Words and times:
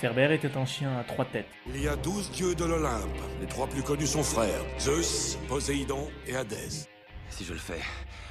Ferber 0.00 0.32
était 0.32 0.56
un 0.56 0.64
chien 0.64 0.96
à 0.96 1.02
trois 1.02 1.24
têtes. 1.24 1.48
Il 1.74 1.82
y 1.82 1.88
a 1.88 1.96
douze 1.96 2.30
dieux 2.30 2.54
de 2.54 2.64
l'Olympe. 2.64 3.18
Les 3.40 3.48
trois 3.48 3.66
plus 3.66 3.82
connus 3.82 4.06
sont 4.06 4.22
frères. 4.22 4.64
Zeus, 4.78 5.36
Poséidon 5.48 6.08
et 6.28 6.36
Hadès. 6.36 6.86
Si 7.30 7.44
je 7.44 7.52
le 7.52 7.58
fais, 7.58 7.80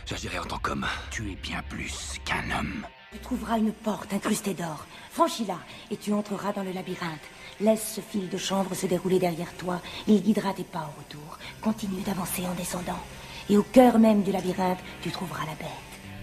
j'agirai 0.05 0.39
en 0.39 0.45
tant 0.45 0.59
qu'homme. 0.59 0.85
Tu 1.11 1.29
es 1.29 1.35
bien 1.35 1.61
plus 1.67 2.19
qu'un 2.23 2.57
homme. 2.57 2.85
Tu 3.11 3.19
trouveras 3.19 3.57
une 3.57 3.73
porte 3.73 4.13
incrustée 4.13 4.53
d'or. 4.53 4.85
Franchis-la 5.11 5.59
et 5.91 5.97
tu 5.97 6.13
entreras 6.13 6.53
dans 6.53 6.63
le 6.63 6.71
labyrinthe. 6.71 7.19
Laisse 7.59 7.95
ce 7.95 8.01
fil 8.01 8.29
de 8.29 8.37
chanvre 8.37 8.73
se 8.73 8.85
dérouler 8.85 9.19
derrière 9.19 9.51
toi. 9.57 9.81
Il 10.07 10.23
guidera 10.23 10.53
tes 10.53 10.63
pas 10.63 10.89
au 10.89 10.99
retour. 11.01 11.37
Continue 11.59 12.01
d'avancer 12.05 12.43
en 12.45 12.55
descendant. 12.55 13.03
Et 13.49 13.57
au 13.57 13.63
cœur 13.63 13.99
même 13.99 14.23
du 14.23 14.31
labyrinthe, 14.31 14.79
tu 15.01 15.11
trouveras 15.11 15.45
la 15.45 15.55
bête. 15.55 15.67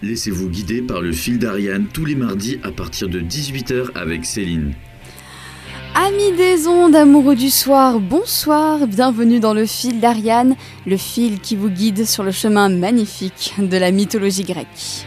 Laissez-vous 0.01 0.49
guider 0.49 0.81
par 0.81 1.01
le 1.01 1.11
fil 1.11 1.37
d'Ariane 1.37 1.87
tous 1.93 2.05
les 2.05 2.15
mardis 2.15 2.59
à 2.63 2.71
partir 2.71 3.09
de 3.09 3.19
18h 3.19 3.95
avec 3.95 4.25
Céline. 4.25 4.73
Amis 5.97 6.33
des 6.35 6.67
ondes, 6.67 6.93
amoureux 6.93 7.37
du 7.37 7.49
soir, 7.49 8.01
bonsoir, 8.01 8.85
bienvenue 8.85 9.39
dans 9.39 9.53
le 9.53 9.65
fil 9.65 10.01
d'Ariane, 10.01 10.57
le 10.85 10.97
fil 10.97 11.39
qui 11.39 11.55
vous 11.55 11.69
guide 11.69 12.05
sur 12.05 12.21
le 12.21 12.31
chemin 12.31 12.67
magnifique 12.67 13.53
de 13.57 13.77
la 13.77 13.91
mythologie 13.91 14.43
grecque. 14.43 15.05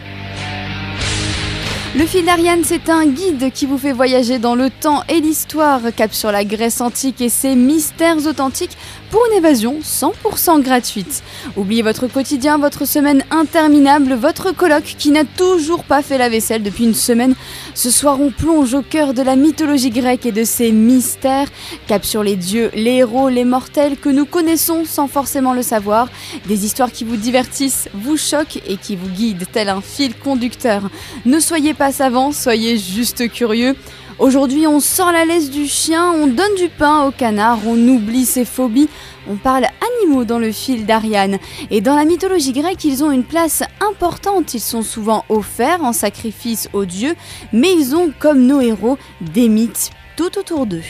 Le 1.95 2.07
fil 2.07 2.25
d'Ariane, 2.25 2.65
c'est 2.65 2.89
un 2.89 3.05
guide 3.07 3.53
qui 3.53 3.67
vous 3.67 3.77
fait 3.77 3.93
voyager 3.93 4.39
dans 4.39 4.55
le 4.55 4.71
temps 4.71 5.03
et 5.11 5.21
l'histoire, 5.21 5.81
cap 5.95 6.15
sur 6.15 6.33
la 6.33 6.45
Grèce 6.45 6.81
antique 6.81 7.21
et 7.21 7.29
ses 7.29 7.55
mystères 7.55 8.27
authentiques 8.27 8.79
pour 9.11 9.25
une 9.31 9.39
évasion 9.39 9.79
100% 9.83 10.63
gratuite. 10.63 11.23
Oubliez 11.57 11.83
votre 11.83 12.07
quotidien, 12.07 12.59
votre 12.59 12.87
semaine 12.87 13.25
interminable, 13.31 14.15
votre 14.15 14.53
colloque 14.53 14.95
qui 14.99 15.11
n'a 15.11 15.25
toujours 15.25 15.85
pas 15.85 16.03
fait 16.03 16.19
la 16.19 16.29
vaisselle 16.29 16.63
depuis 16.63 16.85
une 16.85 16.95
semaine. 16.95 17.35
Ce 17.75 17.91
soir, 17.91 18.21
on 18.21 18.31
plonge 18.31 18.75
au 18.75 18.83
cœur 18.83 19.15
de 19.15 19.23
la 19.23 19.37
mythologie 19.37 19.91
grecque 19.91 20.27
et 20.27 20.33
de 20.33 20.45
ses 20.45 20.73
mystères, 20.73 21.49
cap 21.87 22.05
sur 22.05 22.23
les 22.23 22.37
dieux, 22.37 22.71
les 22.75 22.97
héros, 22.97 23.29
les 23.29 23.45
mortels 23.45 23.97
que 23.97 24.09
nous 24.09 24.27
connaissons 24.27 24.85
sans 24.85 25.09
forcément 25.09 25.55
le 25.55 25.63
savoir. 25.63 26.09
Des 26.47 26.65
histoires 26.65 26.93
qui 26.93 27.05
vous 27.05 27.17
divertissent, 27.17 27.89
vous 27.95 28.17
choquent 28.17 28.63
et 28.67 28.77
qui 28.77 28.97
vous 28.97 29.09
guident 29.09 29.47
tel 29.53 29.69
un 29.69 29.81
fil 29.81 30.15
conducteur. 30.15 30.91
Ne 31.25 31.41
soyez 31.41 31.75
pas 31.75 31.93
savants, 31.93 32.33
soyez 32.33 32.79
juste 32.79 33.31
curieux. 33.31 33.75
Aujourd'hui, 34.19 34.67
on 34.67 34.81
sort 34.81 35.13
la 35.13 35.25
laisse 35.25 35.49
du 35.49 35.69
chien, 35.69 36.11
on 36.11 36.27
donne 36.27 36.57
du 36.57 36.69
pain 36.69 37.05
au 37.05 37.13
canard, 37.13 37.61
on 37.65 37.77
oublie 37.77 38.25
ses 38.25 38.45
phobies, 38.45 38.89
on 39.31 39.37
parle 39.37 39.67
animaux 40.01 40.25
dans 40.25 40.41
le 40.41 40.51
fil 40.51 40.87
d'Ariane. 40.87 41.39
Et 41.71 41.81
dans 41.81 41.95
la 41.95 42.05
mythologie 42.05 42.53
grecque, 42.53 42.85
ils 42.85 43.05
ont 43.05 43.13
une 43.13 43.23
place 43.23 43.63
importante. 43.81 44.55
Ils 44.55 44.61
sont 44.61 44.83
souvent 44.83 45.25
offerts 45.29 45.85
en 45.85 45.93
sacrifice 45.93 46.69
aux 46.73 46.85
dieux, 46.85 47.15
mais 47.53 47.73
ils 47.73 47.95
ont, 47.95 48.13
comme 48.19 48.45
nos 48.45 48.61
héros, 48.61 48.99
des 49.21 49.49
mythes 49.49 49.93
tout 50.17 50.37
autour 50.37 50.67
d'eux. 50.67 50.83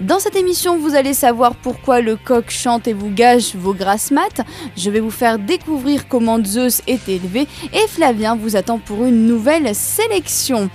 Dans 0.00 0.20
cette 0.20 0.36
émission, 0.36 0.78
vous 0.78 0.94
allez 0.94 1.12
savoir 1.12 1.56
pourquoi 1.56 2.00
le 2.00 2.14
coq 2.14 2.50
chante 2.50 2.86
et 2.86 2.92
vous 2.92 3.10
gâche 3.10 3.56
vos 3.56 3.74
grasses 3.74 4.12
maths. 4.12 4.42
Je 4.76 4.90
vais 4.90 5.00
vous 5.00 5.10
faire 5.10 5.40
découvrir 5.40 6.06
comment 6.06 6.38
Zeus 6.44 6.82
est 6.86 7.08
élevé 7.08 7.48
et 7.72 7.88
Flavien 7.88 8.36
vous 8.36 8.54
attend 8.54 8.78
pour 8.78 9.04
une 9.04 9.26
nouvelle 9.26 9.74
sélection. 9.74 10.70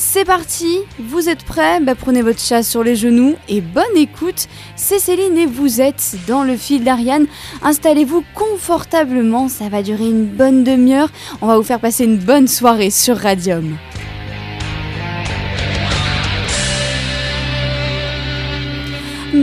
C'est 0.00 0.24
parti, 0.24 0.78
vous 1.00 1.28
êtes 1.28 1.42
prêts? 1.42 1.80
Bah, 1.80 1.96
Prenez 1.96 2.22
votre 2.22 2.38
chat 2.38 2.62
sur 2.62 2.84
les 2.84 2.94
genoux 2.94 3.34
et 3.48 3.60
bonne 3.60 3.96
écoute. 3.96 4.46
C'est 4.76 5.00
Céline 5.00 5.36
et 5.36 5.46
vous 5.46 5.80
êtes 5.80 6.14
dans 6.28 6.44
le 6.44 6.56
fil 6.56 6.84
d'Ariane. 6.84 7.26
Installez-vous 7.62 8.22
confortablement, 8.32 9.48
ça 9.48 9.68
va 9.68 9.82
durer 9.82 10.06
une 10.06 10.26
bonne 10.26 10.62
demi-heure. 10.62 11.08
On 11.42 11.48
va 11.48 11.56
vous 11.56 11.64
faire 11.64 11.80
passer 11.80 12.04
une 12.04 12.18
bonne 12.18 12.46
soirée 12.46 12.90
sur 12.90 13.16
Radium. 13.16 13.76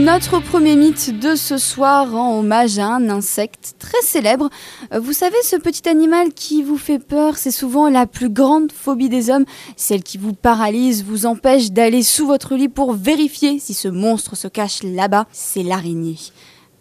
Notre 0.06 0.38
premier 0.38 0.76
mythe 0.76 1.18
de 1.18 1.34
ce 1.34 1.58
soir 1.58 2.12
rend 2.12 2.38
hommage 2.38 2.78
à 2.78 2.86
un 2.86 3.10
insecte 3.10 3.74
très 3.80 4.00
célèbre. 4.02 4.50
Euh, 4.94 5.00
Vous 5.00 5.12
savez, 5.12 5.34
ce 5.42 5.56
petit 5.56 5.88
animal 5.88 6.32
qui 6.32 6.62
vous 6.62 6.78
fait 6.78 7.00
peur, 7.00 7.36
c'est 7.36 7.50
souvent 7.50 7.88
la 7.88 8.06
plus 8.06 8.28
grande 8.28 8.70
phobie 8.70 9.08
des 9.08 9.30
hommes, 9.30 9.46
celle 9.74 10.04
qui 10.04 10.16
vous 10.16 10.32
paralyse, 10.32 11.02
vous 11.02 11.26
empêche 11.26 11.72
d'aller 11.72 12.04
sous 12.04 12.24
votre 12.24 12.54
lit 12.54 12.68
pour 12.68 12.92
vérifier 12.92 13.58
si 13.58 13.74
ce 13.74 13.88
monstre 13.88 14.36
se 14.36 14.46
cache 14.46 14.84
là-bas, 14.84 15.26
c'est 15.32 15.64
l'araignée. 15.64 16.18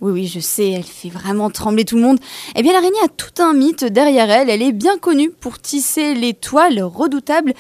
Oui, 0.02 0.12
oui, 0.12 0.28
je 0.28 0.40
sais, 0.40 0.70
elle 0.70 0.84
fait 0.84 1.10
vraiment 1.10 1.50
trembler 1.50 1.84
tout 1.84 1.96
le 1.96 2.04
monde. 2.04 2.20
Eh 2.56 2.62
bien, 2.62 2.74
l'araignée 2.74 3.04
a 3.04 3.08
tout 3.08 3.42
un 3.42 3.54
mythe 3.54 3.86
derrière 3.86 4.30
elle. 4.30 4.52
Elle 4.52 4.62
est 4.62 4.72
bien 4.72 5.00
connue 5.00 5.32
pour 5.32 5.58
tisser 5.58 6.14
les 6.14 6.36
toiles 6.36 6.84
redoutables. 6.84 7.56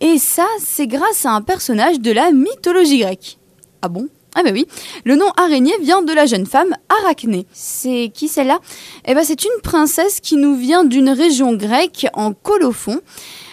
Et 0.00 0.16
ça, 0.16 0.46
c'est 0.60 0.86
grâce 0.86 1.26
à 1.26 1.32
un 1.32 1.42
personnage 1.42 2.00
de 2.00 2.10
la 2.10 2.32
mythologie 2.32 3.00
grecque. 3.00 3.36
Ah 3.82 3.90
bon? 3.90 4.08
Ah 4.34 4.42
ben 4.42 4.52
oui, 4.52 4.66
le 5.04 5.16
nom 5.16 5.28
araignée 5.36 5.76
vient 5.80 6.02
de 6.02 6.12
la 6.12 6.26
jeune 6.26 6.46
femme 6.46 6.76
Arachné. 6.88 7.46
C'est 7.52 8.10
qui 8.14 8.28
celle-là? 8.28 8.60
Eh 9.06 9.14
ben 9.14 9.24
c'est 9.24 9.44
une 9.44 9.60
princesse 9.62 10.20
qui 10.20 10.36
nous 10.36 10.54
vient 10.56 10.84
d'une 10.84 11.10
région 11.10 11.54
grecque 11.54 12.06
en 12.14 12.32
Colophon. 12.32 13.00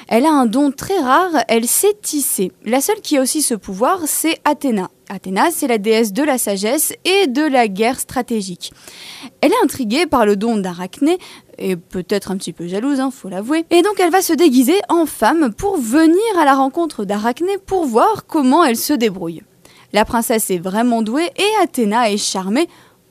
Elle 0.09 0.25
a 0.25 0.31
un 0.31 0.45
don 0.45 0.71
très 0.71 0.99
rare, 0.99 1.43
elle 1.49 1.67
sait 1.67 1.93
tisser. 2.01 2.53
La 2.63 2.79
seule 2.79 3.01
qui 3.01 3.17
a 3.17 3.21
aussi 3.21 3.41
ce 3.41 3.55
pouvoir, 3.55 3.99
c'est 4.05 4.39
Athéna. 4.45 4.89
Athéna, 5.09 5.51
c'est 5.51 5.67
la 5.67 5.77
déesse 5.77 6.13
de 6.13 6.23
la 6.23 6.37
sagesse 6.37 6.93
et 7.03 7.27
de 7.27 7.41
la 7.41 7.67
guerre 7.67 7.99
stratégique. 7.99 8.71
Elle 9.41 9.51
est 9.51 9.63
intriguée 9.63 10.05
par 10.05 10.25
le 10.25 10.37
don 10.37 10.57
d'Arachné, 10.57 11.17
et 11.57 11.75
peut-être 11.75 12.31
un 12.31 12.37
petit 12.37 12.53
peu 12.53 12.67
jalouse, 12.67 13.01
hein, 13.01 13.11
faut 13.11 13.27
l'avouer. 13.27 13.65
Et 13.69 13.81
donc 13.81 13.99
elle 13.99 14.11
va 14.11 14.21
se 14.21 14.33
déguiser 14.33 14.79
en 14.87 15.05
femme 15.05 15.53
pour 15.53 15.77
venir 15.77 16.17
à 16.39 16.45
la 16.45 16.55
rencontre 16.55 17.03
d'Arachné 17.03 17.57
pour 17.65 17.85
voir 17.85 18.25
comment 18.27 18.63
elle 18.63 18.77
se 18.77 18.93
débrouille. 18.93 19.43
La 19.93 20.05
princesse 20.05 20.49
est 20.49 20.57
vraiment 20.57 21.01
douée 21.01 21.31
et 21.37 21.63
Athéna 21.63 22.11
est 22.11 22.17
charmée. 22.17 22.67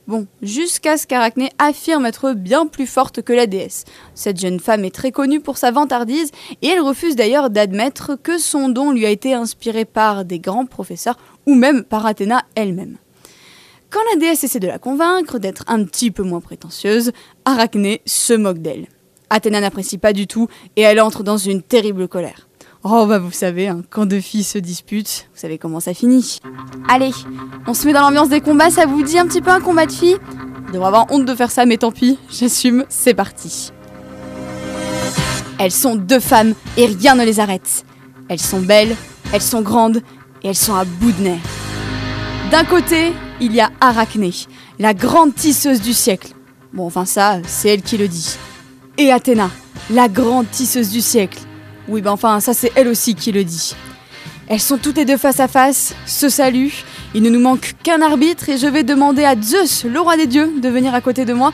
Bon, 0.07 0.25
jusqu'à 0.41 0.97
ce 0.97 1.05
qu'Arachné 1.05 1.49
affirme 1.57 2.05
être 2.05 2.31
bien 2.31 2.65
plus 2.65 2.87
forte 2.87 3.21
que 3.21 3.33
la 3.33 3.45
déesse. 3.45 3.83
Cette 4.15 4.39
jeune 4.39 4.59
femme 4.59 4.85
est 4.85 4.95
très 4.95 5.11
connue 5.11 5.41
pour 5.41 5.57
sa 5.57 5.71
vantardise 5.71 6.31
et 6.61 6.67
elle 6.67 6.79
refuse 6.79 7.17
d'ailleurs 7.17 7.49
d'admettre 7.49 8.15
que 8.21 8.37
son 8.37 8.69
don 8.69 8.91
lui 8.91 9.05
a 9.05 9.09
été 9.09 9.33
inspiré 9.33 9.83
par 9.83 10.23
des 10.23 10.39
grands 10.39 10.65
professeurs 10.65 11.17
ou 11.45 11.55
même 11.55 11.83
par 11.83 12.05
Athéna 12.05 12.43
elle-même. 12.55 12.97
Quand 13.89 13.99
la 14.13 14.19
déesse 14.19 14.43
essaie 14.43 14.59
de 14.59 14.67
la 14.67 14.79
convaincre 14.79 15.39
d'être 15.39 15.63
un 15.67 15.83
petit 15.83 16.11
peu 16.11 16.23
moins 16.23 16.41
prétentieuse, 16.41 17.11
Arachné 17.43 18.01
se 18.05 18.33
moque 18.33 18.59
d'elle. 18.59 18.87
Athéna 19.29 19.59
n'apprécie 19.59 19.97
pas 19.97 20.13
du 20.13 20.27
tout 20.27 20.47
et 20.77 20.83
elle 20.83 21.01
entre 21.01 21.23
dans 21.23 21.37
une 21.37 21.61
terrible 21.61 22.07
colère. 22.07 22.46
Oh 22.89 23.05
bah 23.05 23.19
vous 23.19 23.33
savez, 23.33 23.67
hein, 23.67 23.81
quand 23.89 24.05
deux 24.05 24.21
filles 24.21 24.45
se 24.45 24.57
disputent, 24.57 25.27
vous 25.33 25.41
savez 25.41 25.57
comment 25.57 25.81
ça 25.81 25.93
finit. 25.93 26.39
Allez, 26.87 27.11
on 27.67 27.73
se 27.73 27.85
met 27.85 27.91
dans 27.91 27.99
l'ambiance 27.99 28.29
des 28.29 28.39
combats, 28.39 28.69
ça 28.69 28.85
vous 28.85 29.03
dit 29.03 29.19
un 29.19 29.27
petit 29.27 29.41
peu 29.41 29.51
un 29.51 29.59
combat 29.59 29.85
de 29.85 29.91
filles? 29.91 30.15
Je 30.67 30.71
devrais 30.71 30.87
avoir 30.87 31.11
honte 31.11 31.25
de 31.25 31.35
faire 31.35 31.51
ça, 31.51 31.65
mais 31.65 31.75
tant 31.75 31.91
pis, 31.91 32.17
j'assume, 32.31 32.85
c'est 32.87 33.13
parti. 33.13 33.73
Elles 35.59 35.73
sont 35.73 35.97
deux 35.97 36.21
femmes 36.21 36.53
et 36.77 36.85
rien 36.85 37.15
ne 37.15 37.25
les 37.25 37.41
arrête. 37.41 37.83
Elles 38.29 38.39
sont 38.39 38.61
belles, 38.61 38.95
elles 39.33 39.41
sont 39.41 39.61
grandes 39.61 39.97
et 40.41 40.47
elles 40.47 40.55
sont 40.55 40.75
à 40.75 40.85
bout 40.85 41.11
de 41.11 41.23
nerfs. 41.23 41.41
D'un 42.51 42.63
côté, 42.63 43.11
il 43.41 43.53
y 43.53 43.59
a 43.59 43.69
Arachné, 43.81 44.31
la 44.79 44.93
grande 44.93 45.35
tisseuse 45.35 45.81
du 45.81 45.91
siècle. 45.91 46.29
Bon, 46.71 46.85
enfin 46.85 47.03
ça, 47.03 47.39
c'est 47.45 47.67
elle 47.67 47.81
qui 47.81 47.97
le 47.97 48.07
dit. 48.07 48.37
Et 48.97 49.11
Athéna, 49.11 49.49
la 49.89 50.07
grande 50.07 50.49
tisseuse 50.49 50.89
du 50.89 51.01
siècle. 51.01 51.39
Oui, 51.87 52.01
ben 52.01 52.11
enfin, 52.11 52.39
ça 52.39 52.53
c'est 52.53 52.71
elle 52.75 52.87
aussi 52.87 53.15
qui 53.15 53.31
le 53.31 53.43
dit. 53.43 53.75
Elles 54.49 54.61
sont 54.61 54.77
toutes 54.77 54.95
les 54.95 55.03
deux 55.03 55.17
face 55.17 55.41
à 55.41 55.49
face, 55.49 55.93
se 56.05 56.29
saluent. 56.29 56.85
Il 57.13 57.21
ne 57.21 57.29
nous 57.29 57.39
manque 57.39 57.73
qu'un 57.83 58.01
arbitre 58.01 58.47
et 58.47 58.57
je 58.57 58.67
vais 58.67 58.83
demander 58.83 59.25
à 59.25 59.35
Zeus, 59.41 59.83
le 59.83 59.99
roi 59.99 60.15
des 60.15 60.27
dieux, 60.27 60.53
de 60.61 60.69
venir 60.69 60.93
à 60.93 61.01
côté 61.01 61.25
de 61.25 61.33
moi. 61.33 61.51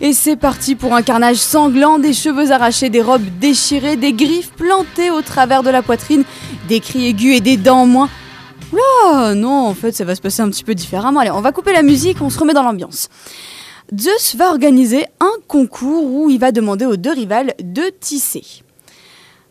Et 0.00 0.12
c'est 0.12 0.36
parti 0.36 0.76
pour 0.76 0.94
un 0.94 1.02
carnage 1.02 1.38
sanglant, 1.38 1.98
des 1.98 2.12
cheveux 2.12 2.52
arrachés, 2.52 2.88
des 2.88 3.02
robes 3.02 3.26
déchirées, 3.40 3.96
des 3.96 4.12
griffes 4.12 4.52
plantées 4.52 5.10
au 5.10 5.22
travers 5.22 5.64
de 5.64 5.70
la 5.70 5.82
poitrine, 5.82 6.22
des 6.68 6.78
cris 6.78 7.06
aigus 7.06 7.36
et 7.36 7.40
des 7.40 7.56
dents 7.56 7.80
en 7.80 7.86
moins. 7.86 8.08
Non, 9.34 9.66
en 9.66 9.74
fait, 9.74 9.92
ça 9.92 10.04
va 10.04 10.14
se 10.14 10.20
passer 10.20 10.42
un 10.42 10.50
petit 10.50 10.64
peu 10.64 10.74
différemment. 10.74 11.20
Allez, 11.20 11.30
on 11.30 11.40
va 11.40 11.50
couper 11.50 11.72
la 11.72 11.82
musique, 11.82 12.18
on 12.20 12.30
se 12.30 12.38
remet 12.38 12.54
dans 12.54 12.62
l'ambiance. 12.62 13.08
Zeus 13.98 14.36
va 14.36 14.50
organiser 14.50 15.06
un 15.18 15.32
concours 15.48 16.04
où 16.12 16.30
il 16.30 16.38
va 16.38 16.52
demander 16.52 16.86
aux 16.86 16.96
deux 16.96 17.12
rivales 17.12 17.54
de 17.60 17.90
tisser. 18.00 18.44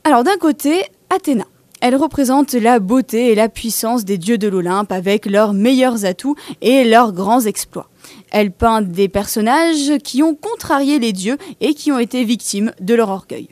Alors 0.07 0.23
d'un 0.23 0.37
côté, 0.37 0.83
Athéna. 1.09 1.45
Elle 1.81 1.95
représente 1.95 2.53
la 2.53 2.77
beauté 2.77 3.31
et 3.31 3.35
la 3.35 3.49
puissance 3.49 4.05
des 4.05 4.19
dieux 4.19 4.37
de 4.37 4.47
l'Olympe 4.47 4.91
avec 4.91 5.25
leurs 5.25 5.53
meilleurs 5.53 6.05
atouts 6.05 6.35
et 6.61 6.83
leurs 6.83 7.11
grands 7.11 7.41
exploits. 7.41 7.89
Elle 8.29 8.51
peint 8.51 8.83
des 8.83 9.09
personnages 9.09 9.97
qui 10.03 10.21
ont 10.21 10.35
contrarié 10.35 10.99
les 10.99 11.11
dieux 11.11 11.39
et 11.59 11.73
qui 11.73 11.91
ont 11.91 11.97
été 11.97 12.23
victimes 12.23 12.71
de 12.79 12.93
leur 12.93 13.09
orgueil. 13.09 13.49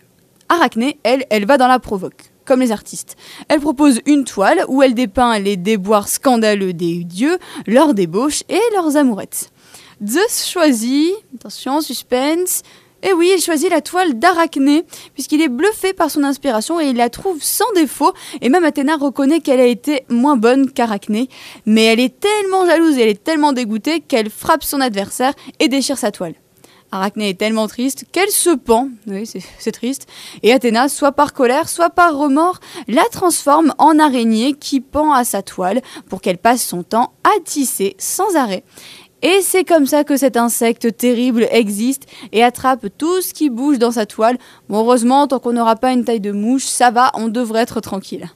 Arachné, 0.48 1.00
elle, 1.02 1.26
elle 1.32 1.48
va 1.48 1.58
dans 1.58 1.68
la 1.68 1.80
provoque, 1.80 2.32
comme 2.46 2.60
les 2.60 2.72
artistes. 2.72 3.18
Elle 3.48 3.60
propose 3.60 4.02
une 4.06 4.24
toile 4.24 4.64
où 4.68 4.84
elle 4.84 4.94
dépeint 4.94 5.40
les 5.40 5.58
déboires 5.58 6.08
scandaleux 6.08 6.74
des 6.74 7.04
dieux, 7.04 7.40
leurs 7.66 7.96
débauches 7.96 8.44
et 8.48 8.62
leurs 8.76 8.96
amourettes. 8.96 9.50
Zeus 10.06 10.48
choisit, 10.48 11.14
attention, 11.36 11.82
suspense, 11.82 12.62
Et 13.04 13.12
oui, 13.12 13.32
il 13.36 13.42
choisit 13.42 13.70
la 13.70 13.82
toile 13.82 14.18
d'Arachné, 14.18 14.86
puisqu'il 15.14 15.42
est 15.42 15.50
bluffé 15.50 15.94
par 15.94 16.10
son 16.10 16.24
inspiration 16.24 16.80
et 16.80 16.88
il 16.88 16.96
la 16.96 17.10
trouve 17.10 17.44
sans 17.44 17.70
défaut. 17.76 18.14
Et 18.42 18.50
même 18.50 18.64
Athéna 18.64 18.96
reconnaît 18.96 19.42
qu'elle 19.42 19.60
a 19.60 19.66
été 19.66 20.06
moins 20.10 20.38
bonne 20.38 20.72
qu'Arachné. 20.72 21.28
Mais 21.66 21.84
elle 21.84 22.00
est 22.00 22.18
tellement 22.18 22.66
jalouse 22.66 22.98
et 22.98 23.02
elle 23.02 23.10
est 23.10 23.24
tellement 23.24 23.52
dégoûtée 23.52 24.00
qu'elle 24.00 24.30
frappe 24.30 24.64
son 24.64 24.80
adversaire 24.80 25.34
et 25.60 25.68
déchire 25.68 25.98
sa 25.98 26.12
toile. 26.12 26.36
Arachné 26.94 27.30
est 27.30 27.40
tellement 27.40 27.68
triste 27.68 28.06
qu'elle 28.12 28.30
se 28.30 28.52
pend, 28.52 28.90
oui 29.08 29.28
c'est 29.58 29.72
triste, 29.72 30.06
et 30.44 30.54
Athéna, 30.54 30.90
soit 30.90 31.12
par 31.12 31.34
colère, 31.34 31.68
soit 31.68 31.90
par 31.90 32.16
remords, 32.16 32.60
la 32.88 33.02
transforme 33.12 33.74
en 33.80 33.98
araignée 33.98 34.54
qui 34.54 34.80
pend 34.80 35.12
à 35.12 35.24
sa 35.24 35.42
toile 35.42 35.82
pour 36.08 36.22
qu'elle 36.22 36.38
passe 36.38 36.64
son 36.64 36.84
temps 36.84 37.14
à 37.24 37.40
tisser 37.44 37.96
sans 37.98 38.36
arrêt. 38.36 38.64
Et 39.24 39.42
c'est 39.42 39.64
comme 39.64 39.86
ça 39.86 40.04
que 40.04 40.18
cet 40.18 40.36
insecte 40.36 40.98
terrible 40.98 41.48
existe 41.50 42.04
et 42.34 42.44
attrape 42.44 42.88
tout 42.98 43.22
ce 43.22 43.34
qui 43.34 43.50
bouge 43.50 43.80
dans 43.80 43.92
sa 43.92 44.06
toile. 44.06 44.38
Bon, 44.68 44.80
heureusement, 44.80 45.28
tant 45.28 45.40
qu'on 45.40 45.54
n'aura 45.54 45.78
pas 45.78 45.94
une 45.94 46.04
taille 46.04 46.20
de 46.20 46.34
mouche, 46.34 46.66
ça 46.66 46.92
va, 46.92 47.10
on 47.16 47.30
devrait 47.30 47.62
être 47.62 47.80
tranquille. 47.80 48.28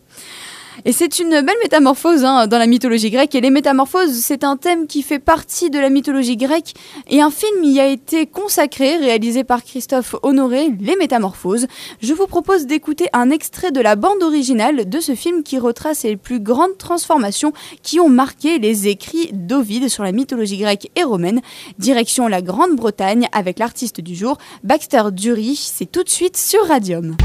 Et 0.85 0.91
c'est 0.91 1.19
une 1.19 1.29
belle 1.29 1.57
métamorphose 1.63 2.23
hein, 2.23 2.47
dans 2.47 2.57
la 2.57 2.67
mythologie 2.67 3.09
grecque. 3.09 3.35
Et 3.35 3.41
les 3.41 3.49
métamorphoses, 3.49 4.19
c'est 4.21 4.43
un 4.43 4.57
thème 4.57 4.87
qui 4.87 5.01
fait 5.01 5.19
partie 5.19 5.69
de 5.69 5.79
la 5.79 5.89
mythologie 5.89 6.37
grecque. 6.37 6.73
Et 7.09 7.21
un 7.21 7.31
film 7.31 7.63
y 7.63 7.79
a 7.79 7.87
été 7.87 8.25
consacré, 8.25 8.97
réalisé 8.97 9.43
par 9.43 9.63
Christophe 9.63 10.15
Honoré, 10.23 10.69
Les 10.79 10.95
Métamorphoses. 10.95 11.67
Je 12.01 12.13
vous 12.13 12.27
propose 12.27 12.65
d'écouter 12.65 13.07
un 13.13 13.29
extrait 13.29 13.71
de 13.71 13.81
la 13.81 13.95
bande 13.95 14.21
originale 14.21 14.87
de 14.87 14.99
ce 14.99 15.15
film 15.15 15.43
qui 15.43 15.57
retrace 15.57 16.03
les 16.03 16.17
plus 16.17 16.39
grandes 16.39 16.77
transformations 16.77 17.53
qui 17.83 17.99
ont 17.99 18.09
marqué 18.09 18.59
les 18.59 18.87
écrits 18.87 19.29
d'Ovide 19.33 19.89
sur 19.89 20.03
la 20.03 20.11
mythologie 20.11 20.57
grecque 20.57 20.91
et 20.95 21.03
romaine. 21.03 21.41
Direction 21.79 22.27
la 22.27 22.41
Grande-Bretagne 22.41 23.27
avec 23.31 23.59
l'artiste 23.59 24.01
du 24.01 24.15
jour, 24.15 24.37
Baxter 24.63 25.03
Dury. 25.11 25.55
C'est 25.55 25.91
tout 25.91 26.03
de 26.03 26.09
suite 26.09 26.37
sur 26.37 26.65
Radium. 26.67 27.15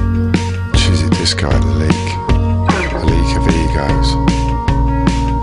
Goes. 3.75 4.15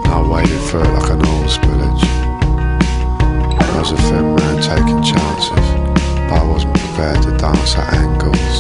I 0.06 0.22
waited 0.30 0.62
for 0.70 0.80
it 0.82 0.92
like 0.94 1.10
an 1.12 1.26
old 1.26 1.50
spillage. 1.50 2.06
I 3.60 3.80
was 3.80 3.92
a 3.92 3.98
thin 3.98 4.36
man 4.36 4.62
taking 4.62 5.02
chances, 5.02 5.68
but 6.30 6.34
I 6.34 6.44
wasn't 6.46 6.76
prepared 6.78 7.22
to 7.24 7.32
dance 7.38 7.76
at 7.76 7.94
angles. 7.94 8.58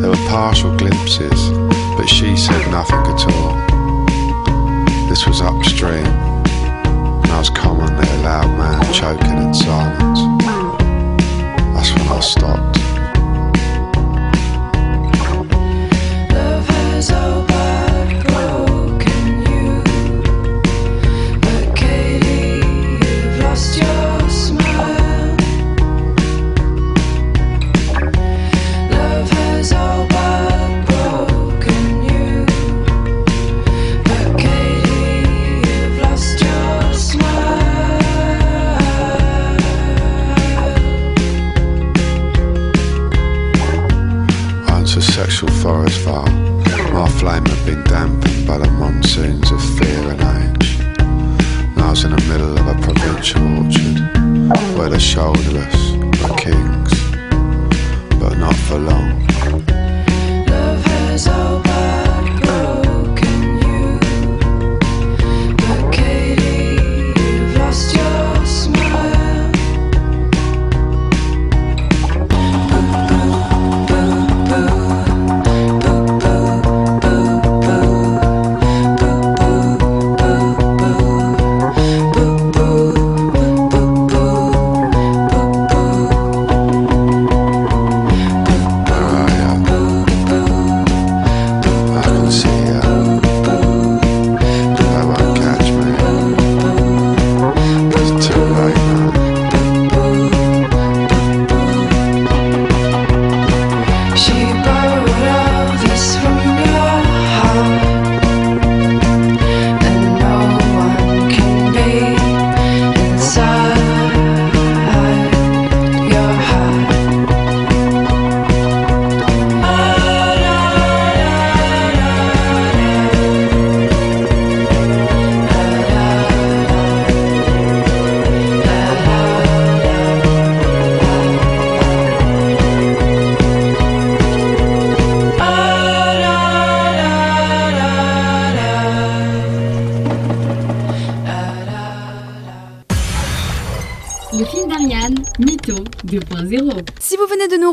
There 0.00 0.10
were 0.10 0.28
partial 0.28 0.76
glimpses, 0.76 1.50
but 1.96 2.06
she 2.06 2.36
said 2.36 2.70
nothing 2.70 3.02
at 3.12 3.26
all. 3.32 3.54
This 5.08 5.26
was 5.26 5.40
upstream, 5.40 6.06
and 6.06 7.26
I 7.26 7.38
was 7.38 7.50
commonly 7.50 8.08
a 8.08 8.22
loud 8.22 8.50
man 8.58 8.92
choking 8.92 9.38
in 9.38 9.54
silence. 9.54 10.20
That's 11.74 11.92
when 11.94 12.08
I 12.08 12.20
stopped. 12.20 12.91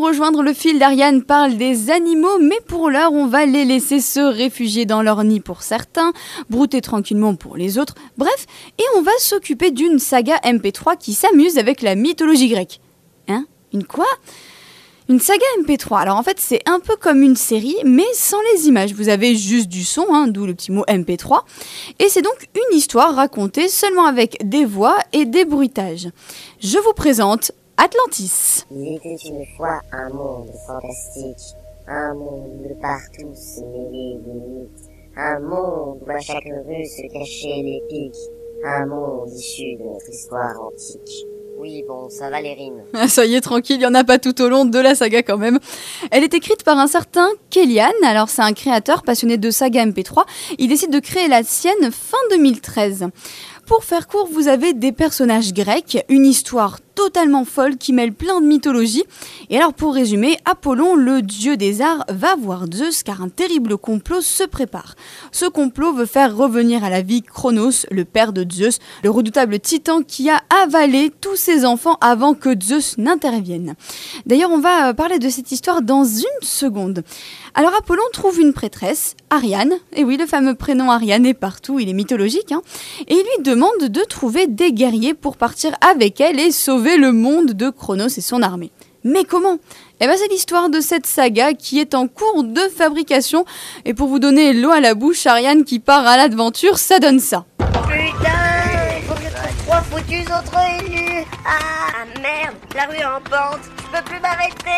Rejoindre, 0.10 0.42
le 0.42 0.54
fil 0.54 0.80
d'Ariane 0.80 1.22
parle 1.22 1.56
des 1.56 1.92
animaux, 1.92 2.40
mais 2.42 2.60
pour 2.68 2.90
l'heure, 2.90 3.14
on 3.14 3.28
va 3.28 3.46
les 3.46 3.64
laisser 3.64 4.00
se 4.00 4.20
réfugier 4.20 4.86
dans 4.86 5.04
leur 5.04 5.24
nid 5.24 5.40
pour 5.40 5.62
certains, 5.62 6.14
brouter 6.50 6.82
tranquillement 6.82 7.36
pour 7.36 7.58
les 7.58 7.78
autres, 7.78 7.94
bref, 8.18 8.48
et 8.80 8.84
on 8.98 9.04
va 9.04 9.12
s'occuper 9.20 9.70
d'une 9.70 10.00
saga 10.00 10.38
MP3 10.38 10.98
qui 10.98 11.14
s'amuse 11.14 11.60
avec 11.60 11.84
la 11.84 11.94
mythologie 11.94 12.50
grecque. 12.50 12.82
Hein? 13.28 13.46
Une 13.72 13.84
quoi? 13.84 14.08
Une 15.10 15.20
saga 15.20 15.46
MP3. 15.62 16.00
Alors 16.00 16.18
en 16.18 16.24
fait, 16.24 16.40
c'est 16.40 16.62
un 16.66 16.80
peu 16.80 16.96
comme 16.96 17.22
une 17.22 17.36
série, 17.36 17.78
mais 17.86 18.08
sans 18.14 18.40
les 18.54 18.68
images. 18.68 18.94
Vous 18.94 19.10
avez 19.10 19.36
juste 19.36 19.68
du 19.68 19.84
son, 19.84 20.06
hein, 20.12 20.28
d'où 20.28 20.48
le 20.48 20.56
petit 20.56 20.72
mot 20.72 20.86
MP3. 20.88 21.42
Et 22.00 22.10
c'est 22.10 22.22
donc 22.24 22.48
une 22.56 22.78
histoire 22.78 23.16
racontée 23.16 23.68
seulement 23.68 24.06
avec 24.06 24.38
des 24.44 24.66
voix 24.66 24.98
et 25.14 25.26
des 25.26 25.46
bruitages. 25.46 26.10
Je 26.62 26.78
vous 26.80 26.94
présente 26.94 27.52
Atlantis. 27.82 28.66
Il 28.72 28.96
était 28.96 29.16
une 29.16 29.46
fois 29.56 29.80
un 29.94 30.10
monde 30.10 30.52
fantastique, 30.68 31.56
un 31.88 32.14
monde 32.14 32.60
où 32.70 32.82
partout 32.82 33.34
se 33.34 33.62
mêlaient 33.62 34.20
des 34.20 34.34
mythes, 34.34 34.90
un 35.16 35.40
monde 35.40 36.00
où 36.06 36.12
à 36.12 36.20
chaque 36.20 36.44
rue 36.44 36.86
se 36.86 37.08
cachaient 37.08 37.64
des 37.64 37.82
pics, 37.88 38.20
un 38.66 38.86
monde 38.86 39.30
issu 39.32 39.78
de 39.78 39.84
notre 39.84 40.10
histoire 40.10 40.62
antique. 40.62 41.26
Oui, 41.58 41.86
bon, 41.88 42.10
ça 42.10 42.30
va 42.30 42.42
les 42.42 42.54
rimes. 42.54 42.84
Ah, 42.94 43.08
ça 43.08 43.26
y 43.26 43.36
est, 43.36 43.42
tranquille, 43.42 43.78
il 43.78 43.80
n'y 43.80 43.86
en 43.86 43.96
a 43.96 44.04
pas 44.04 44.20
tout 44.20 44.42
au 44.42 44.50
long 44.50 44.66
de 44.66 44.80
la 44.80 44.94
saga 44.94 45.24
quand 45.24 45.38
même. 45.38 45.60
Elle 46.12 46.26
est 46.26 46.34
écrite 46.34 46.66
par 46.66 46.78
un 46.78 46.88
certain 46.88 47.30
Kellyanne, 47.50 48.04
alors 48.04 48.28
c'est 48.28 48.42
un 48.42 48.52
créateur 48.52 49.04
passionné 49.04 49.38
de 49.38 49.52
saga 49.52 49.86
MP3. 49.86 50.26
Il 50.58 50.68
décide 50.68 50.92
de 50.92 51.00
créer 51.00 51.30
la 51.30 51.44
sienne 51.44 51.92
fin 51.92 52.18
2013. 52.32 53.08
Pour 53.66 53.86
faire 53.86 54.08
court, 54.08 54.28
vous 54.30 54.48
avez 54.50 54.74
des 54.74 54.92
personnages 54.92 55.54
grecs, 55.54 56.04
une 56.10 56.26
histoire 56.26 56.80
totalement 57.00 57.46
folle 57.46 57.78
qui 57.78 57.94
mêle 57.94 58.12
plein 58.12 58.42
de 58.42 58.46
mythologie. 58.46 59.06
Et 59.50 59.56
alors 59.56 59.74
pour 59.74 59.94
résumer, 59.94 60.38
Apollon, 60.44 60.96
le 60.96 61.22
dieu 61.22 61.56
des 61.56 61.82
arts, 61.82 62.04
va 62.10 62.36
voir 62.36 62.66
Zeus 62.74 63.04
car 63.04 63.22
un 63.22 63.30
terrible 63.30 63.78
complot 63.78 64.20
se 64.20 64.44
prépare. 64.44 64.96
Ce 65.32 65.46
complot 65.46 65.94
veut 65.94 66.06
faire 66.06 66.36
revenir 66.36 66.84
à 66.84 66.90
la 66.90 67.02
vie 67.02 67.22
Chronos, 67.22 67.86
le 67.90 68.04
père 68.04 68.34
de 68.34 68.46
Zeus, 68.52 68.80
le 69.02 69.10
redoutable 69.10 69.62
titan 69.62 70.02
qui 70.02 70.30
a 70.30 70.42
avalé 70.62 71.10
tous 71.22 71.38
ses 71.38 71.64
enfants 71.64 71.98
avant 72.02 72.34
que 72.34 72.50
Zeus 72.62 72.98
n'intervienne. 72.98 73.76
D'ailleurs, 74.26 74.52
on 74.52 74.60
va 74.60 74.94
parler 74.94 75.20
de 75.20 75.30
cette 75.30 75.54
histoire 75.54 75.82
dans 75.82 76.04
une 76.04 76.26
seconde. 76.42 77.06
Alors 77.56 77.74
Apollon 77.80 78.04
trouve 78.12 78.42
une 78.42 78.54
prêtresse, 78.54 79.16
Ariane, 79.30 79.74
et 79.94 80.04
oui, 80.04 80.18
le 80.18 80.26
fameux 80.26 80.54
prénom 80.54 80.92
Ariane 80.92 81.26
est 81.26 81.34
partout, 81.34 81.80
il 81.80 81.90
est 81.90 81.94
mythologique, 81.94 82.52
hein, 82.52 82.62
et 83.08 83.14
il 83.14 83.24
lui 83.24 83.44
demande 83.44 83.88
de 83.88 84.02
trouver 84.02 84.48
des 84.48 84.72
guerriers 84.72 85.14
pour 85.14 85.38
partir 85.38 85.76
avec 85.82 86.22
elle 86.22 86.40
et 86.40 86.52
sauver 86.52 86.89
le 86.98 87.12
monde 87.12 87.54
de 87.54 87.70
Chronos 87.70 88.08
et 88.08 88.22
son 88.22 88.42
armée. 88.42 88.72
Mais 89.04 89.24
comment? 89.24 89.58
Eh 90.02 90.08
bien 90.08 90.16
c'est 90.18 90.28
l'histoire 90.28 90.70
de 90.70 90.82
cette 90.82 91.06
saga 91.06 91.54
qui 91.54 91.80
est 91.80 91.96
en 91.96 92.08
cours 92.08 92.44
de 92.44 92.62
fabrication, 92.76 93.46
et 93.86 93.94
pour 93.94 94.08
vous 94.08 94.20
donner 94.20 94.54
l'eau 94.54 94.72
à 94.72 94.80
la 94.82 94.94
bouche, 94.94 95.26
Ariane 95.26 95.64
qui 95.64 95.80
part 95.80 96.06
à 96.06 96.18
l'aventure, 96.18 96.78
ça 96.78 97.00
donne 97.00 97.20
ça. 97.20 97.46
Putain, 97.58 98.98
il 98.98 99.04
faut 99.08 99.14
que 99.14 99.22
je 99.22 99.30
trouve 99.30 99.66
trois 99.66 99.82
foutus 99.82 100.26
autres 100.26 100.60
élus. 100.82 101.26
Ah 101.46 102.06
merde, 102.22 102.56
la 102.76 102.86
rue 102.86 102.98
est 102.98 103.06
en 103.06 103.22
pente, 103.22 103.62
je 103.78 103.98
peux 103.98 104.04
plus 104.04 104.20
m'arrêter. 104.20 104.70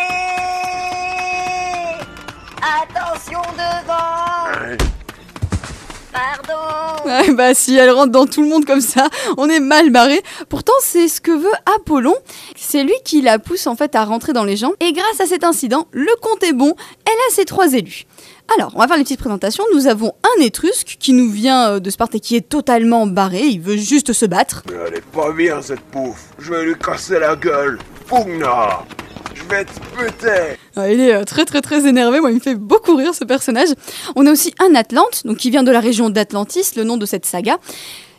Attention 2.61 3.41
devant. 3.57 4.85
Pardon. 6.11 7.05
Ouais, 7.05 7.31
bah 7.33 7.53
si 7.53 7.75
elle 7.75 7.91
rentre 7.91 8.11
dans 8.11 8.25
tout 8.25 8.41
le 8.41 8.47
monde 8.47 8.65
comme 8.65 8.81
ça, 8.81 9.07
on 9.37 9.49
est 9.49 9.59
mal 9.59 9.89
barré. 9.89 10.21
Pourtant, 10.49 10.73
c'est 10.81 11.07
ce 11.07 11.21
que 11.21 11.31
veut 11.31 11.51
Apollon. 11.75 12.15
C'est 12.55 12.83
lui 12.83 12.93
qui 13.03 13.21
la 13.21 13.39
pousse 13.39 13.67
en 13.67 13.75
fait 13.75 13.95
à 13.95 14.05
rentrer 14.05 14.33
dans 14.33 14.43
les 14.43 14.57
gens. 14.57 14.71
Et 14.79 14.93
grâce 14.93 15.19
à 15.19 15.25
cet 15.25 15.43
incident, 15.43 15.87
le 15.91 16.11
compte 16.21 16.43
est 16.43 16.53
bon. 16.53 16.75
Elle 17.05 17.13
a 17.29 17.33
ses 17.33 17.45
trois 17.45 17.73
élus. 17.73 18.05
Alors, 18.57 18.73
on 18.75 18.79
va 18.79 18.87
faire 18.87 18.97
une 18.97 19.03
petite 19.03 19.19
présentation. 19.19 19.63
Nous 19.73 19.87
avons 19.87 20.13
un 20.23 20.41
Étrusque 20.41 20.97
qui 20.99 21.13
nous 21.13 21.29
vient 21.29 21.69
euh, 21.69 21.79
de 21.79 21.89
Sparte 21.89 22.15
et 22.15 22.19
qui 22.19 22.35
est 22.35 22.47
totalement 22.47 23.07
barré. 23.07 23.43
Il 23.43 23.61
veut 23.61 23.77
juste 23.77 24.11
se 24.11 24.25
battre. 24.25 24.63
Mais 24.69 24.77
elle 24.87 24.95
est 24.95 25.05
pas 25.05 25.31
bien 25.31 25.61
cette 25.61 25.79
pouffe. 25.79 26.29
Je 26.37 26.51
vais 26.51 26.65
lui 26.65 26.75
casser 26.77 27.19
la 27.19 27.35
gueule. 27.35 27.79
Pugna. 28.07 28.83
Je 29.41 29.55
vais 29.55 29.65
te 29.65 29.71
péter. 29.97 30.57
Ah, 30.75 30.91
il 30.91 30.99
est 30.99 31.13
euh, 31.13 31.23
très 31.23 31.45
très 31.45 31.61
très 31.61 31.87
énervé. 31.87 32.19
Moi, 32.19 32.31
il 32.31 32.35
me 32.35 32.39
fait 32.39 32.55
beaucoup 32.55 32.95
rire 32.95 33.13
ce 33.13 33.23
personnage. 33.23 33.69
On 34.15 34.25
a 34.25 34.31
aussi 34.31 34.53
un 34.59 34.75
Atlante, 34.75 35.25
donc 35.25 35.37
qui 35.37 35.49
vient 35.49 35.63
de 35.63 35.71
la 35.71 35.79
région 35.79 36.09
d'Atlantis, 36.09 36.75
le 36.75 36.83
nom 36.83 36.97
de 36.97 37.05
cette 37.05 37.25
saga. 37.25 37.57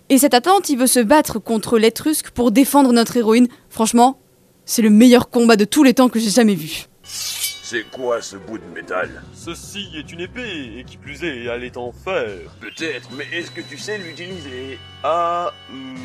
Et 0.08 0.18
cet 0.18 0.34
Atlante, 0.34 0.68
il 0.68 0.78
veut 0.78 0.86
se 0.86 1.00
battre 1.00 1.38
contre 1.38 1.78
l'Étrusque 1.78 2.30
pour 2.30 2.50
défendre 2.50 2.92
notre 2.92 3.16
héroïne. 3.16 3.48
Franchement, 3.70 4.18
c'est 4.64 4.82
le 4.82 4.90
meilleur 4.90 5.30
combat 5.30 5.56
de 5.56 5.64
tous 5.64 5.84
les 5.84 5.94
temps 5.94 6.08
que 6.08 6.18
j'ai 6.18 6.30
jamais 6.30 6.54
vu. 6.54 6.86
C'est 7.02 7.84
quoi 7.90 8.20
ce 8.20 8.36
bout 8.36 8.58
de 8.58 8.74
métal? 8.74 9.22
Ceci 9.32 9.88
est 9.96 10.12
une 10.12 10.20
épée, 10.20 10.78
et 10.78 10.84
qui 10.84 10.98
plus 10.98 11.24
est, 11.24 11.44
elle 11.44 11.64
est 11.64 11.78
en 11.78 11.92
fer. 11.92 12.28
Peut-être, 12.60 13.08
mais 13.16 13.26
est-ce 13.32 13.50
que 13.50 13.62
tu 13.62 13.78
sais 13.78 13.96
l'utiliser? 13.96 14.78
Ah, 15.02 15.50
hum... 15.70 15.96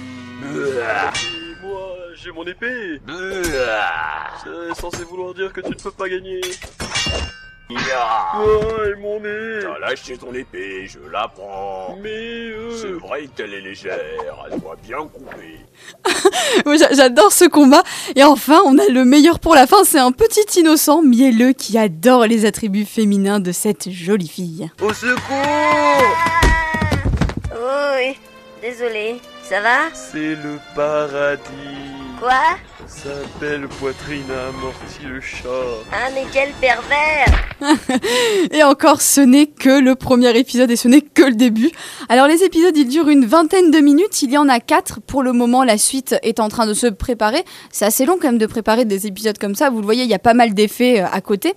Moi, 1.62 1.96
j'ai 2.16 2.32
mon 2.32 2.46
épée. 2.46 3.02
C'est 4.44 4.80
censé 4.80 5.04
vouloir 5.04 5.34
dire 5.34 5.52
que 5.52 5.62
tu 5.62 5.70
ne 5.70 5.76
peux 5.76 5.92
pas 5.92 6.08
gagner. 6.10 6.42
Oh, 7.70 8.84
et 8.86 8.96
mon 9.02 9.20
nez 9.20 9.60
T'as 9.62 9.80
lâché 9.80 10.18
ton 10.18 10.34
épée, 10.34 10.88
je 10.88 11.00
la 11.12 11.28
prends. 11.28 11.98
Mais 12.02 12.10
euh... 12.10 12.72
C'est 12.80 12.92
vrai 12.92 13.28
qu'elle 13.36 13.54
est 13.54 13.62
légère, 13.62 14.00
elle 14.50 14.60
doit 14.60 14.78
bien 14.82 15.00
couper. 15.00 15.60
J'adore 16.96 17.32
ce 17.32 17.46
combat. 17.46 17.84
Et 18.16 18.24
enfin, 18.24 18.62
on 18.66 18.78
a 18.78 18.88
le 18.88 19.04
meilleur 19.04 19.40
pour 19.40 19.54
la 19.56 19.68
fin. 19.68 19.84
C'est 19.84 20.00
un 20.00 20.12
petit 20.14 20.60
innocent 20.60 21.02
mielleux 21.02 21.52
qui 21.52 21.78
adore 21.78 22.26
les 22.26 22.46
attributs 22.46 22.86
féminins 22.86 23.40
de 23.40 23.52
cette 23.52 23.90
jolie 23.90 24.30
fille. 24.30 24.70
Au 24.82 24.94
secours 24.94 25.18
Oui, 27.52 28.18
désolé. 28.62 29.20
Ça 29.48 29.62
va 29.62 29.78
C'est 29.94 30.36
le 30.36 30.60
paradis. 30.76 31.40
Quoi 32.20 32.58
Sa 32.86 33.10
belle 33.40 33.70
poitrine 33.80 34.26
a 34.30 34.50
amorti 34.50 35.06
le 35.08 35.22
chat. 35.22 35.48
Ah 35.94 36.10
mais 36.14 36.26
quel 36.34 36.52
pervers 36.60 37.28
Et 38.52 38.62
encore, 38.64 39.02
ce 39.02 39.22
n'est 39.22 39.46
que 39.46 39.80
le 39.80 39.96
premier 39.96 40.38
épisode 40.38 40.70
et 40.70 40.76
ce 40.76 40.90
n'est 40.90 41.00
que 41.00 41.24
le 41.24 41.36
début. 41.36 41.72
Alors 42.10 42.28
les 42.28 42.44
épisodes, 42.44 42.76
ils 42.76 42.90
durent 42.90 43.08
une 43.08 43.26
vingtaine 43.26 43.72
de 43.72 43.80
minutes. 43.80 44.22
Il 44.22 44.32
y 44.32 44.38
en 44.38 44.50
a 44.50 44.60
quatre. 44.60 45.00
Pour 45.00 45.24
le 45.24 45.32
moment, 45.32 45.64
la 45.64 45.78
suite 45.78 46.18
est 46.24 46.42
en 46.42 46.50
train 46.50 46.68
de 46.68 46.74
se 46.74 46.88
préparer. 46.88 47.46
C'est 47.72 47.86
assez 47.86 48.06
long 48.06 48.18
quand 48.22 48.28
même 48.28 48.38
de 48.38 48.48
préparer 48.48 48.84
des 48.84 49.08
épisodes 49.08 49.38
comme 49.38 49.56
ça. 49.56 49.70
Vous 49.70 49.80
le 49.80 49.86
voyez, 49.86 50.04
il 50.04 50.10
y 50.10 50.14
a 50.14 50.20
pas 50.20 50.34
mal 50.34 50.54
d'effets 50.54 51.02
euh, 51.02 51.08
à 51.10 51.22
côté. 51.22 51.54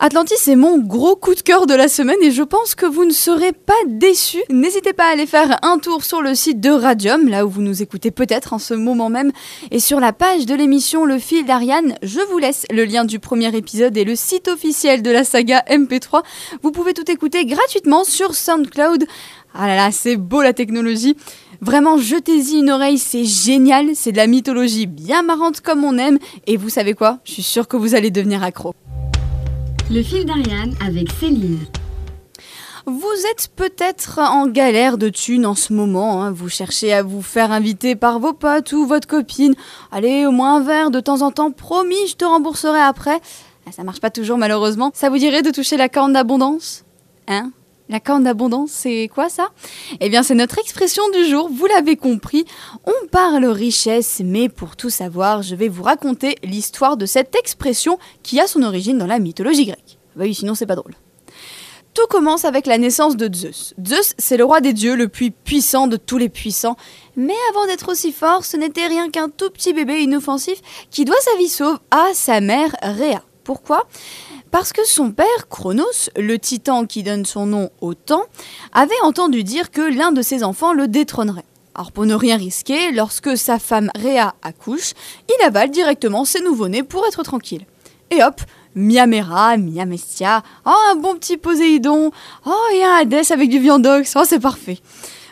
Atlantis 0.00 0.48
est 0.48 0.54
mon 0.54 0.78
gros 0.78 1.16
coup 1.16 1.34
de 1.34 1.40
cœur 1.40 1.66
de 1.66 1.74
la 1.74 1.88
semaine 1.88 2.22
et 2.22 2.30
je 2.30 2.44
pense 2.44 2.76
que 2.76 2.86
vous 2.86 3.04
ne 3.04 3.10
serez 3.10 3.52
pas 3.52 3.74
déçus. 3.84 4.44
N'hésitez 4.48 4.92
pas 4.92 5.06
à 5.08 5.12
aller 5.12 5.26
faire 5.26 5.58
un 5.62 5.78
tour 5.78 6.04
sur 6.04 6.22
le 6.22 6.36
site 6.36 6.60
de 6.60 6.70
Radium, 6.70 7.28
là 7.28 7.44
où 7.44 7.48
vous 7.48 7.62
nous 7.62 7.82
écoutez 7.82 8.12
peut-être 8.12 8.52
en 8.52 8.60
ce 8.60 8.74
moment 8.74 9.10
même, 9.10 9.32
et 9.72 9.80
sur 9.80 9.98
la 9.98 10.12
page 10.12 10.46
de 10.46 10.54
l'émission 10.54 11.04
Le 11.04 11.18
fil 11.18 11.44
d'Ariane, 11.44 11.96
je 12.04 12.20
vous 12.30 12.38
laisse 12.38 12.64
le 12.70 12.84
lien 12.84 13.04
du 13.04 13.18
premier 13.18 13.52
épisode 13.56 13.96
et 13.96 14.04
le 14.04 14.14
site 14.14 14.46
officiel 14.46 15.02
de 15.02 15.10
la 15.10 15.24
saga 15.24 15.64
MP3. 15.68 16.22
Vous 16.62 16.70
pouvez 16.70 16.94
tout 16.94 17.10
écouter 17.10 17.44
gratuitement 17.44 18.04
sur 18.04 18.36
SoundCloud. 18.36 19.04
Ah 19.52 19.66
là 19.66 19.74
là, 19.74 19.90
c'est 19.90 20.14
beau 20.14 20.42
la 20.42 20.52
technologie. 20.52 21.16
Vraiment, 21.60 21.98
jetez-y 21.98 22.60
une 22.60 22.70
oreille, 22.70 22.98
c'est 22.98 23.24
génial, 23.24 23.96
c'est 23.96 24.12
de 24.12 24.16
la 24.16 24.28
mythologie 24.28 24.86
bien 24.86 25.22
marrante 25.22 25.60
comme 25.60 25.82
on 25.82 25.98
aime, 25.98 26.20
et 26.46 26.56
vous 26.56 26.68
savez 26.68 26.94
quoi? 26.94 27.18
Je 27.24 27.32
suis 27.32 27.42
sûre 27.42 27.66
que 27.66 27.76
vous 27.76 27.96
allez 27.96 28.12
devenir 28.12 28.44
accro. 28.44 28.72
Le 29.90 30.02
fil 30.02 30.24
d'Ariane 30.26 30.74
avec 30.84 31.10
Céline. 31.12 31.60
Vous 32.86 33.26
êtes 33.30 33.48
peut-être 33.54 34.18
en 34.18 34.46
galère 34.46 34.96
de 34.96 35.08
thunes 35.10 35.44
en 35.46 35.54
ce 35.54 35.72
moment. 35.72 36.22
hein. 36.22 36.30
Vous 36.32 36.48
cherchez 36.48 36.92
à 36.92 37.02
vous 37.02 37.20
faire 37.22 37.52
inviter 37.52 37.96
par 37.96 38.18
vos 38.18 38.32
potes 38.32 38.72
ou 38.72 38.86
votre 38.86 39.06
copine. 39.06 39.54
Allez, 39.92 40.24
au 40.26 40.30
moins 40.30 40.56
un 40.56 40.60
verre 40.62 40.90
de 40.90 41.00
temps 41.00 41.20
en 41.22 41.30
temps. 41.30 41.50
Promis, 41.50 42.06
je 42.08 42.16
te 42.16 42.24
rembourserai 42.24 42.80
après. 42.80 43.20
Ah, 43.66 43.72
Ça 43.72 43.82
marche 43.84 44.00
pas 44.00 44.10
toujours 44.10 44.38
malheureusement. 44.38 44.90
Ça 44.94 45.10
vous 45.10 45.18
dirait 45.18 45.42
de 45.42 45.50
toucher 45.50 45.76
la 45.76 45.88
corne 45.90 46.12
d'abondance? 46.14 46.84
Hein? 47.26 47.50
La 47.88 48.00
corne 48.00 48.24
d'abondance, 48.24 48.70
c'est 48.70 49.08
quoi 49.12 49.28
ça? 49.28 49.48
Eh 50.00 50.08
bien, 50.08 50.22
c'est 50.22 50.34
notre 50.34 50.58
expression 50.58 51.02
du 51.10 51.24
jour, 51.24 51.48
vous 51.50 51.66
l'avez 51.66 51.96
compris. 51.96 52.44
On 52.84 53.06
parle 53.08 53.46
richesse, 53.46 54.20
mais 54.24 54.48
pour 54.48 54.76
tout 54.76 54.90
savoir, 54.90 55.42
je 55.42 55.54
vais 55.54 55.68
vous 55.68 55.82
raconter 55.82 56.36
l'histoire 56.42 56.96
de 56.96 57.06
cette 57.06 57.34
expression 57.34 57.98
qui 58.22 58.40
a 58.40 58.46
son 58.46 58.62
origine 58.62 58.98
dans 58.98 59.06
la 59.06 59.18
mythologie 59.18 59.66
grecque. 59.66 59.98
Bah 60.16 60.24
oui, 60.24 60.34
sinon 60.34 60.54
c'est 60.54 60.66
pas 60.66 60.76
drôle. 60.76 60.94
Tout 61.94 62.06
commence 62.08 62.44
avec 62.44 62.66
la 62.66 62.78
naissance 62.78 63.16
de 63.16 63.34
Zeus. 63.34 63.74
Zeus, 63.84 64.14
c'est 64.18 64.36
le 64.36 64.44
roi 64.44 64.60
des 64.60 64.72
dieux, 64.72 64.94
le 64.94 65.08
plus 65.08 65.30
puissant 65.30 65.86
de 65.88 65.96
tous 65.96 66.18
les 66.18 66.28
puissants. 66.28 66.76
Mais 67.16 67.34
avant 67.50 67.66
d'être 67.66 67.90
aussi 67.90 68.12
fort, 68.12 68.44
ce 68.44 68.56
n'était 68.56 68.86
rien 68.86 69.10
qu'un 69.10 69.28
tout 69.28 69.50
petit 69.50 69.72
bébé 69.72 70.02
inoffensif 70.02 70.60
qui 70.90 71.04
doit 71.04 71.20
sa 71.20 71.36
vie 71.38 71.48
sauve 71.48 71.80
à 71.90 72.08
sa 72.14 72.40
mère 72.40 72.76
Rhea. 72.82 73.22
Pourquoi? 73.42 73.88
Parce 74.50 74.72
que 74.72 74.86
son 74.86 75.10
père, 75.12 75.48
Chronos, 75.50 76.10
le 76.16 76.38
titan 76.38 76.86
qui 76.86 77.02
donne 77.02 77.26
son 77.26 77.46
nom 77.46 77.70
au 77.80 77.94
temps, 77.94 78.24
avait 78.72 79.00
entendu 79.02 79.44
dire 79.44 79.70
que 79.70 79.82
l'un 79.82 80.10
de 80.10 80.22
ses 80.22 80.42
enfants 80.42 80.72
le 80.72 80.88
détrônerait. 80.88 81.44
Alors 81.74 81.92
pour 81.92 82.06
ne 82.06 82.14
rien 82.14 82.36
risquer, 82.36 82.90
lorsque 82.92 83.36
sa 83.36 83.58
femme 83.58 83.90
Rhea 83.94 84.34
accouche, 84.42 84.94
il 85.28 85.44
avale 85.44 85.70
directement 85.70 86.24
ses 86.24 86.40
nouveau-nés 86.40 86.82
pour 86.82 87.06
être 87.06 87.22
tranquille. 87.22 87.66
Et 88.10 88.22
hop, 88.22 88.40
Miamera, 88.74 89.56
Miamestia, 89.56 90.42
oh 90.64 90.72
un 90.90 90.96
bon 90.96 91.14
petit 91.16 91.36
Poséidon, 91.36 92.10
oh 92.46 92.66
et 92.74 92.82
un 92.82 92.94
Hadès 92.94 93.32
avec 93.32 93.50
du 93.50 93.58
viandox, 93.58 94.14
oh 94.16 94.22
c'est 94.24 94.40
parfait. 94.40 94.78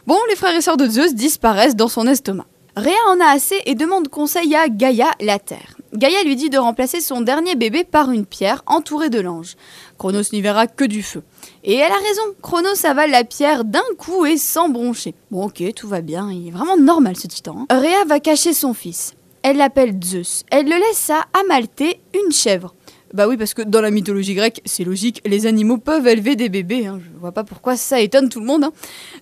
Bon, 0.07 0.19
les 0.29 0.37
frères 0.37 0.55
et 0.55 0.61
sœurs 0.61 0.77
de 0.77 0.87
Zeus 0.87 1.15
disparaissent 1.15 1.75
dans 1.75 1.89
son 1.89 2.07
estomac. 2.07 2.47
Rhea 2.77 2.93
en 3.09 3.19
a 3.21 3.33
assez 3.33 3.61
et 3.65 3.75
demande 3.75 4.09
conseil 4.09 4.55
à 4.55 4.69
Gaïa, 4.69 5.11
la 5.21 5.39
Terre. 5.39 5.76
Gaïa 5.97 6.23
lui 6.25 6.37
dit 6.37 6.51
de 6.51 6.59
remplacer 6.59 7.01
son 7.01 7.21
dernier 7.21 7.55
bébé 7.55 7.85
par 7.85 8.11
une 8.11 8.27
pierre 8.27 8.63
entourée 8.67 9.11
de 9.11 9.21
l'ange. 9.21 9.57
Chronos 9.99 10.33
n'y 10.33 10.41
verra 10.43 10.67
que 10.67 10.85
du 10.85 11.03
feu. 11.03 11.23
Et 11.65 11.75
elle 11.75 11.91
a 11.91 11.97
raison, 11.97 12.23
Chronos 12.43 12.85
avale 12.85 13.11
la 13.11 13.25
pierre 13.25 13.65
d'un 13.65 13.81
coup 13.99 14.27
et 14.27 14.37
sans 14.37 14.69
broncher. 14.69 15.15
Bon 15.31 15.47
ok, 15.47 15.63
tout 15.75 15.89
va 15.89 16.01
bien, 16.03 16.31
il 16.31 16.49
est 16.49 16.51
vraiment 16.51 16.77
normal 16.77 17.17
ce 17.17 17.27
titan. 17.27 17.67
hein. 17.71 17.77
Rhea 17.81 18.05
va 18.07 18.21
cacher 18.21 18.53
son 18.53 18.75
fils. 18.75 19.15
Elle 19.43 19.59
l'appelle 19.59 19.99
Zeus. 20.03 20.45
Elle 20.51 20.67
le 20.67 20.77
laisse 20.77 21.09
à 21.11 21.25
Amalthée, 21.41 22.01
une 22.15 22.33
chèvre. 22.33 22.75
Bah 23.15 23.29
oui, 23.29 23.37
parce 23.37 23.55
que 23.55 23.63
dans 23.63 23.81
la 23.81 23.91
mythologie 23.91 24.35
grecque, 24.35 24.61
c'est 24.65 24.85
logique, 24.85 25.23
les 25.25 25.47
animaux 25.47 25.79
peuvent 25.79 26.07
élever 26.07 26.35
des 26.37 26.49
bébés. 26.49 26.87
hein. 26.87 27.01
Je 27.03 27.19
vois 27.21 27.33
pas 27.33 27.45
pourquoi 27.45 27.77
ça 27.77 28.01
étonne 28.01 28.29
tout 28.29 28.41
le 28.41 28.47
monde. 28.47 28.65
hein. 28.65 28.73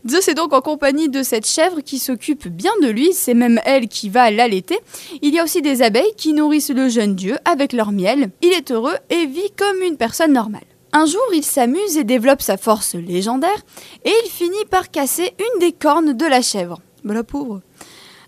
Zeus 0.09 0.26
est 0.29 0.35
donc 0.35 0.53
en 0.53 0.62
compagnie 0.62 1.09
de 1.09 1.23
cette 1.23 1.47
chèvre 1.47 1.81
qui 1.81 1.99
s'occupe 1.99 2.49
bien 2.49 2.73
de 2.83 2.88
lui, 2.88 3.12
c'est 3.12 3.35
même 3.35 3.61
elle 3.64 3.88
qui 3.88 4.09
va 4.09 4.31
l'allaiter. 4.31 4.79
Il 5.23 5.35
y 5.35 5.38
a 5.38 5.45
aussi 5.45 5.61
des 5.62 5.83
abeilles 5.83 6.14
qui 6.17 6.33
nourrissent 6.33 6.71
le 6.71 6.88
jeune 6.88 7.14
dieu 7.14 7.37
avec 7.45 7.73
leur 7.73 7.93
miel. 7.93 8.31
Il 8.43 8.53
est 8.53 8.71
heureux 8.71 8.97
et 9.11 9.26
vit 9.26 9.53
comme 9.57 9.83
une 9.83 9.97
personne 9.97 10.33
normale. 10.33 10.64
Un 10.93 11.07
jour, 11.07 11.23
il 11.35 11.43
s'amuse 11.45 11.97
et 11.99 12.05
développe 12.05 12.41
sa 12.41 12.57
force 12.57 12.95
légendaire, 12.95 13.64
et 14.05 14.12
il 14.25 14.31
finit 14.31 14.64
par 14.71 14.91
casser 14.91 15.35
une 15.38 15.61
des 15.61 15.73
cornes 15.73 16.12
de 16.14 16.25
la 16.25 16.41
chèvre. 16.41 16.81
Bah 17.05 17.12
la 17.14 17.25
pauvre. 17.25 17.61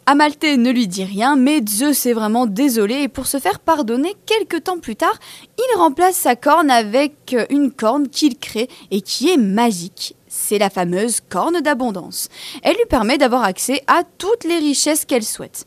Amalthée 0.09 0.57
ne 0.57 0.71
lui 0.71 0.87
dit 0.87 1.03
rien, 1.03 1.35
mais 1.35 1.61
Zeus 1.69 2.07
est 2.07 2.13
vraiment 2.13 2.47
désolé 2.47 3.03
et 3.03 3.09
pour 3.09 3.27
se 3.27 3.41
faire 3.41 3.59
pardonner, 3.59 4.15
quelques 4.25 4.63
temps 4.63 4.79
plus 4.79 4.95
tard, 4.95 5.19
il 5.59 5.79
remplace 5.79 6.15
sa 6.15 6.37
corne 6.37 6.71
avec 6.71 7.35
une 7.51 7.73
corne 7.73 8.09
qu'il 8.09 8.39
crée 8.39 8.69
et 8.93 9.01
qui 9.01 9.31
est 9.31 9.37
magique. 9.37 10.15
C'est 10.29 10.59
la 10.59 10.71
fameuse 10.71 11.19
corne 11.29 11.61
d'abondance. 11.61 12.29
Elle 12.63 12.77
lui 12.77 12.87
permet 12.89 13.19
d'avoir 13.19 13.43
accès 13.43 13.83
à 13.89 14.05
toutes 14.17 14.45
les 14.45 14.59
richesses 14.59 15.05
qu'elle 15.05 15.25
souhaite. 15.25 15.67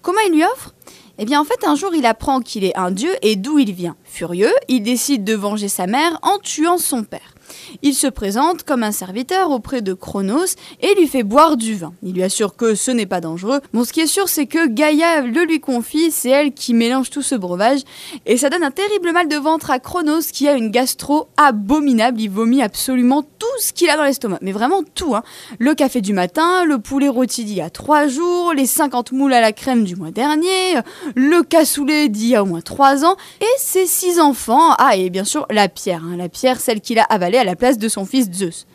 Comment 0.00 0.20
il 0.28 0.34
lui 0.34 0.44
offre? 0.44 0.72
Eh 1.18 1.24
bien 1.24 1.40
en 1.40 1.44
fait 1.44 1.64
un 1.64 1.74
jour 1.74 1.92
il 1.92 2.06
apprend 2.06 2.40
qu'il 2.40 2.62
est 2.62 2.76
un 2.76 2.92
dieu 2.92 3.10
et 3.20 3.34
d'où 3.34 3.58
il 3.58 3.72
vient. 3.72 3.96
Furieux, 4.04 4.54
il 4.68 4.84
décide 4.84 5.24
de 5.24 5.34
venger 5.34 5.68
sa 5.68 5.88
mère 5.88 6.20
en 6.22 6.38
tuant 6.38 6.78
son 6.78 7.02
père. 7.02 7.34
Il 7.82 7.94
se 7.94 8.06
présente 8.06 8.62
comme 8.62 8.82
un 8.82 8.92
serviteur 8.92 9.50
auprès 9.50 9.82
de 9.82 9.94
Chronos 9.94 10.56
et 10.80 10.94
lui 10.94 11.06
fait 11.06 11.22
boire 11.22 11.56
du 11.56 11.74
vin. 11.74 11.92
Il 12.02 12.14
lui 12.14 12.22
assure 12.22 12.56
que 12.56 12.74
ce 12.74 12.90
n'est 12.90 13.06
pas 13.06 13.20
dangereux. 13.20 13.60
Bon, 13.72 13.84
ce 13.84 13.92
qui 13.92 14.00
est 14.00 14.06
sûr, 14.06 14.28
c'est 14.28 14.46
que 14.46 14.66
Gaïa 14.68 15.20
le 15.20 15.44
lui 15.44 15.60
confie, 15.60 16.10
c'est 16.10 16.30
elle 16.30 16.52
qui 16.52 16.74
mélange 16.74 17.10
tout 17.10 17.22
ce 17.22 17.34
breuvage 17.34 17.80
et 18.26 18.36
ça 18.36 18.50
donne 18.50 18.62
un 18.62 18.70
terrible 18.70 19.12
mal 19.12 19.28
de 19.28 19.36
ventre 19.36 19.70
à 19.70 19.78
Chronos 19.78 20.22
qui 20.32 20.48
a 20.48 20.54
une 20.54 20.70
gastro 20.70 21.28
abominable. 21.36 22.20
Il 22.20 22.30
vomit 22.30 22.62
absolument 22.62 23.22
tout 23.22 23.46
ce 23.60 23.72
qu'il 23.72 23.90
a 23.90 23.96
dans 23.96 24.04
l'estomac, 24.04 24.38
mais 24.42 24.52
vraiment 24.52 24.82
tout. 24.94 25.14
Hein. 25.14 25.22
Le 25.58 25.74
café 25.74 26.00
du 26.00 26.12
matin, 26.12 26.64
le 26.64 26.78
poulet 26.78 27.08
rôti 27.08 27.44
d'il 27.44 27.56
y 27.56 27.60
a 27.60 27.70
trois 27.70 28.06
jours, 28.06 28.52
les 28.54 28.66
50 28.66 29.12
moules 29.12 29.32
à 29.32 29.40
la 29.40 29.52
crème 29.52 29.84
du 29.84 29.96
mois 29.96 30.10
dernier, 30.10 30.74
le 31.14 31.42
cassoulet 31.42 32.08
d'il 32.08 32.28
y 32.28 32.36
a 32.36 32.42
au 32.42 32.46
moins 32.46 32.60
trois 32.60 33.04
ans 33.04 33.16
et 33.40 33.58
ses 33.58 33.86
six 33.86 34.20
enfants. 34.20 34.74
Ah, 34.78 34.96
et 34.96 35.10
bien 35.10 35.24
sûr 35.24 35.46
la 35.50 35.68
pierre, 35.68 36.02
hein. 36.04 36.16
la 36.16 36.28
pierre, 36.28 36.60
celle 36.60 36.80
qu'il 36.80 36.98
a 36.98 37.04
avalée 37.04 37.38
à 37.42 37.44
la 37.44 37.56
place 37.56 37.76
de 37.76 37.88
son 37.88 38.06
fils 38.06 38.30
Zeus. 38.32 38.66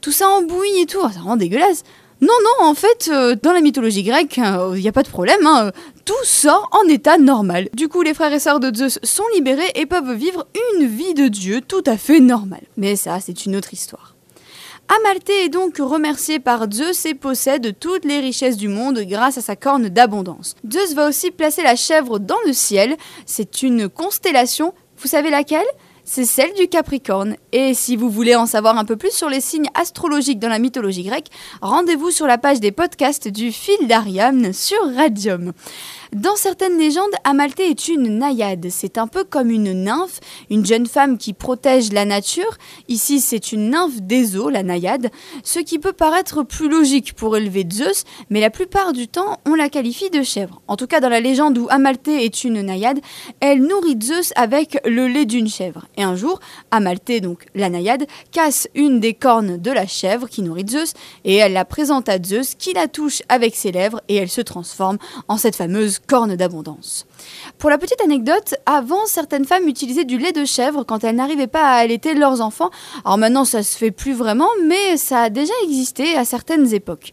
Tout 0.00 0.12
ça 0.12 0.28
en 0.28 0.42
bouillie 0.42 0.82
et 0.82 0.86
tout, 0.86 1.00
ça 1.00 1.20
rend 1.20 1.36
dégueulasse. 1.36 1.82
Non, 2.22 2.28
non, 2.42 2.68
en 2.68 2.74
fait, 2.74 3.10
euh, 3.12 3.36
dans 3.42 3.52
la 3.52 3.60
mythologie 3.60 4.02
grecque, 4.02 4.38
il 4.38 4.44
euh, 4.44 4.78
n'y 4.78 4.88
a 4.88 4.92
pas 4.92 5.02
de 5.02 5.08
problème, 5.08 5.44
hein, 5.44 5.70
tout 6.06 6.14
sort 6.24 6.70
en 6.72 6.88
état 6.88 7.18
normal. 7.18 7.68
Du 7.74 7.88
coup, 7.88 8.00
les 8.00 8.14
frères 8.14 8.32
et 8.32 8.38
sœurs 8.38 8.60
de 8.60 8.74
Zeus 8.74 8.98
sont 9.02 9.24
libérés 9.34 9.70
et 9.74 9.84
peuvent 9.84 10.14
vivre 10.14 10.46
une 10.78 10.86
vie 10.86 11.12
de 11.12 11.28
dieu 11.28 11.60
tout 11.60 11.82
à 11.84 11.98
fait 11.98 12.20
normale. 12.20 12.62
Mais 12.78 12.96
ça, 12.96 13.18
c'est 13.20 13.44
une 13.44 13.54
autre 13.54 13.74
histoire. 13.74 14.14
Amalthée 14.88 15.44
est 15.44 15.48
donc 15.48 15.76
remercié 15.78 16.38
par 16.38 16.70
Zeus 16.70 17.04
et 17.04 17.14
possède 17.14 17.76
toutes 17.78 18.04
les 18.04 18.20
richesses 18.20 18.56
du 18.56 18.68
monde 18.68 19.00
grâce 19.00 19.36
à 19.36 19.42
sa 19.42 19.56
corne 19.56 19.88
d'abondance. 19.88 20.54
Zeus 20.72 20.94
va 20.94 21.08
aussi 21.08 21.32
placer 21.32 21.62
la 21.62 21.76
chèvre 21.76 22.18
dans 22.18 22.38
le 22.46 22.52
ciel, 22.52 22.96
c'est 23.26 23.62
une 23.62 23.88
constellation, 23.88 24.72
vous 24.98 25.08
savez 25.08 25.30
laquelle? 25.30 25.66
C'est 26.06 26.24
celle 26.24 26.54
du 26.54 26.68
Capricorne. 26.68 27.36
Et 27.52 27.74
si 27.74 27.96
vous 27.96 28.08
voulez 28.08 28.36
en 28.36 28.46
savoir 28.46 28.78
un 28.78 28.84
peu 28.84 28.96
plus 28.96 29.10
sur 29.10 29.28
les 29.28 29.40
signes 29.40 29.68
astrologiques 29.74 30.38
dans 30.38 30.48
la 30.48 30.60
mythologie 30.60 31.02
grecque, 31.02 31.28
rendez-vous 31.60 32.12
sur 32.12 32.26
la 32.26 32.38
page 32.38 32.60
des 32.60 32.70
podcasts 32.70 33.28
du 33.28 33.50
fil 33.50 33.88
d'Ariane 33.88 34.52
sur 34.52 34.78
Radium. 34.94 35.52
Dans 36.12 36.36
certaines 36.36 36.78
légendes, 36.78 37.10
Amalthée 37.24 37.68
est 37.68 37.88
une 37.88 38.18
naïade. 38.18 38.68
C'est 38.70 38.96
un 38.96 39.08
peu 39.08 39.24
comme 39.24 39.50
une 39.50 39.72
nymphe, 39.72 40.20
une 40.50 40.64
jeune 40.64 40.86
femme 40.86 41.18
qui 41.18 41.32
protège 41.32 41.92
la 41.92 42.04
nature. 42.04 42.56
Ici, 42.88 43.20
c'est 43.20 43.52
une 43.52 43.70
nymphe 43.70 44.00
des 44.02 44.36
eaux, 44.36 44.48
la 44.48 44.62
naïade, 44.62 45.10
ce 45.42 45.58
qui 45.58 45.78
peut 45.78 45.92
paraître 45.92 46.44
plus 46.44 46.68
logique 46.68 47.14
pour 47.14 47.36
élever 47.36 47.66
Zeus, 47.70 48.04
mais 48.30 48.40
la 48.40 48.50
plupart 48.50 48.92
du 48.92 49.08
temps, 49.08 49.40
on 49.46 49.54
la 49.54 49.68
qualifie 49.68 50.10
de 50.10 50.22
chèvre. 50.22 50.62
En 50.68 50.76
tout 50.76 50.86
cas, 50.86 51.00
dans 51.00 51.08
la 51.08 51.20
légende 51.20 51.58
où 51.58 51.66
Amalthée 51.70 52.24
est 52.24 52.44
une 52.44 52.60
naïade, 52.62 53.00
elle 53.40 53.62
nourrit 53.62 53.98
Zeus 54.00 54.32
avec 54.36 54.78
le 54.84 55.08
lait 55.08 55.24
d'une 55.24 55.48
chèvre. 55.48 55.86
Et 55.96 56.04
un 56.04 56.14
jour, 56.14 56.38
Amalthée, 56.70 57.20
donc 57.20 57.46
la 57.54 57.68
naïade, 57.68 58.06
casse 58.30 58.68
une 58.74 59.00
des 59.00 59.14
cornes 59.14 59.56
de 59.56 59.70
la 59.72 59.86
chèvre 59.86 60.28
qui 60.28 60.42
nourrit 60.42 60.68
Zeus, 60.68 60.92
et 61.24 61.34
elle 61.34 61.52
la 61.52 61.64
présente 61.64 62.08
à 62.08 62.22
Zeus, 62.22 62.54
qui 62.54 62.74
la 62.74 62.86
touche 62.86 63.22
avec 63.28 63.56
ses 63.56 63.72
lèvres, 63.72 64.00
et 64.08 64.14
elle 64.14 64.30
se 64.30 64.40
transforme 64.40 64.98
en 65.26 65.36
cette 65.36 65.56
fameuse 65.56 65.95
corne 65.98 66.36
d'abondance. 66.36 67.06
Pour 67.58 67.70
la 67.70 67.78
petite 67.78 68.00
anecdote, 68.02 68.54
avant, 68.66 69.06
certaines 69.06 69.44
femmes 69.44 69.68
utilisaient 69.68 70.04
du 70.04 70.18
lait 70.18 70.32
de 70.32 70.44
chèvre 70.44 70.84
quand 70.84 71.04
elles 71.04 71.16
n'arrivaient 71.16 71.46
pas 71.46 71.62
à 71.62 71.76
allaiter 71.76 72.14
leurs 72.14 72.40
enfants. 72.40 72.70
Alors 73.04 73.18
maintenant, 73.18 73.44
ça 73.44 73.62
se 73.62 73.76
fait 73.76 73.90
plus 73.90 74.12
vraiment, 74.12 74.48
mais 74.64 74.96
ça 74.96 75.22
a 75.22 75.30
déjà 75.30 75.52
existé 75.64 76.16
à 76.16 76.24
certaines 76.24 76.72
époques. 76.74 77.12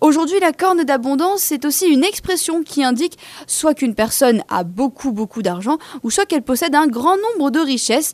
Aujourd'hui, 0.00 0.40
la 0.40 0.52
corne 0.52 0.84
d'abondance, 0.84 1.40
c'est 1.40 1.64
aussi 1.64 1.86
une 1.86 2.04
expression 2.04 2.62
qui 2.62 2.84
indique 2.84 3.18
soit 3.46 3.74
qu'une 3.74 3.94
personne 3.94 4.42
a 4.48 4.64
beaucoup 4.64 5.12
beaucoup 5.12 5.42
d'argent, 5.42 5.78
ou 6.02 6.10
soit 6.10 6.26
qu'elle 6.26 6.42
possède 6.42 6.74
un 6.74 6.86
grand 6.86 7.16
nombre 7.16 7.50
de 7.50 7.60
richesses. 7.60 8.12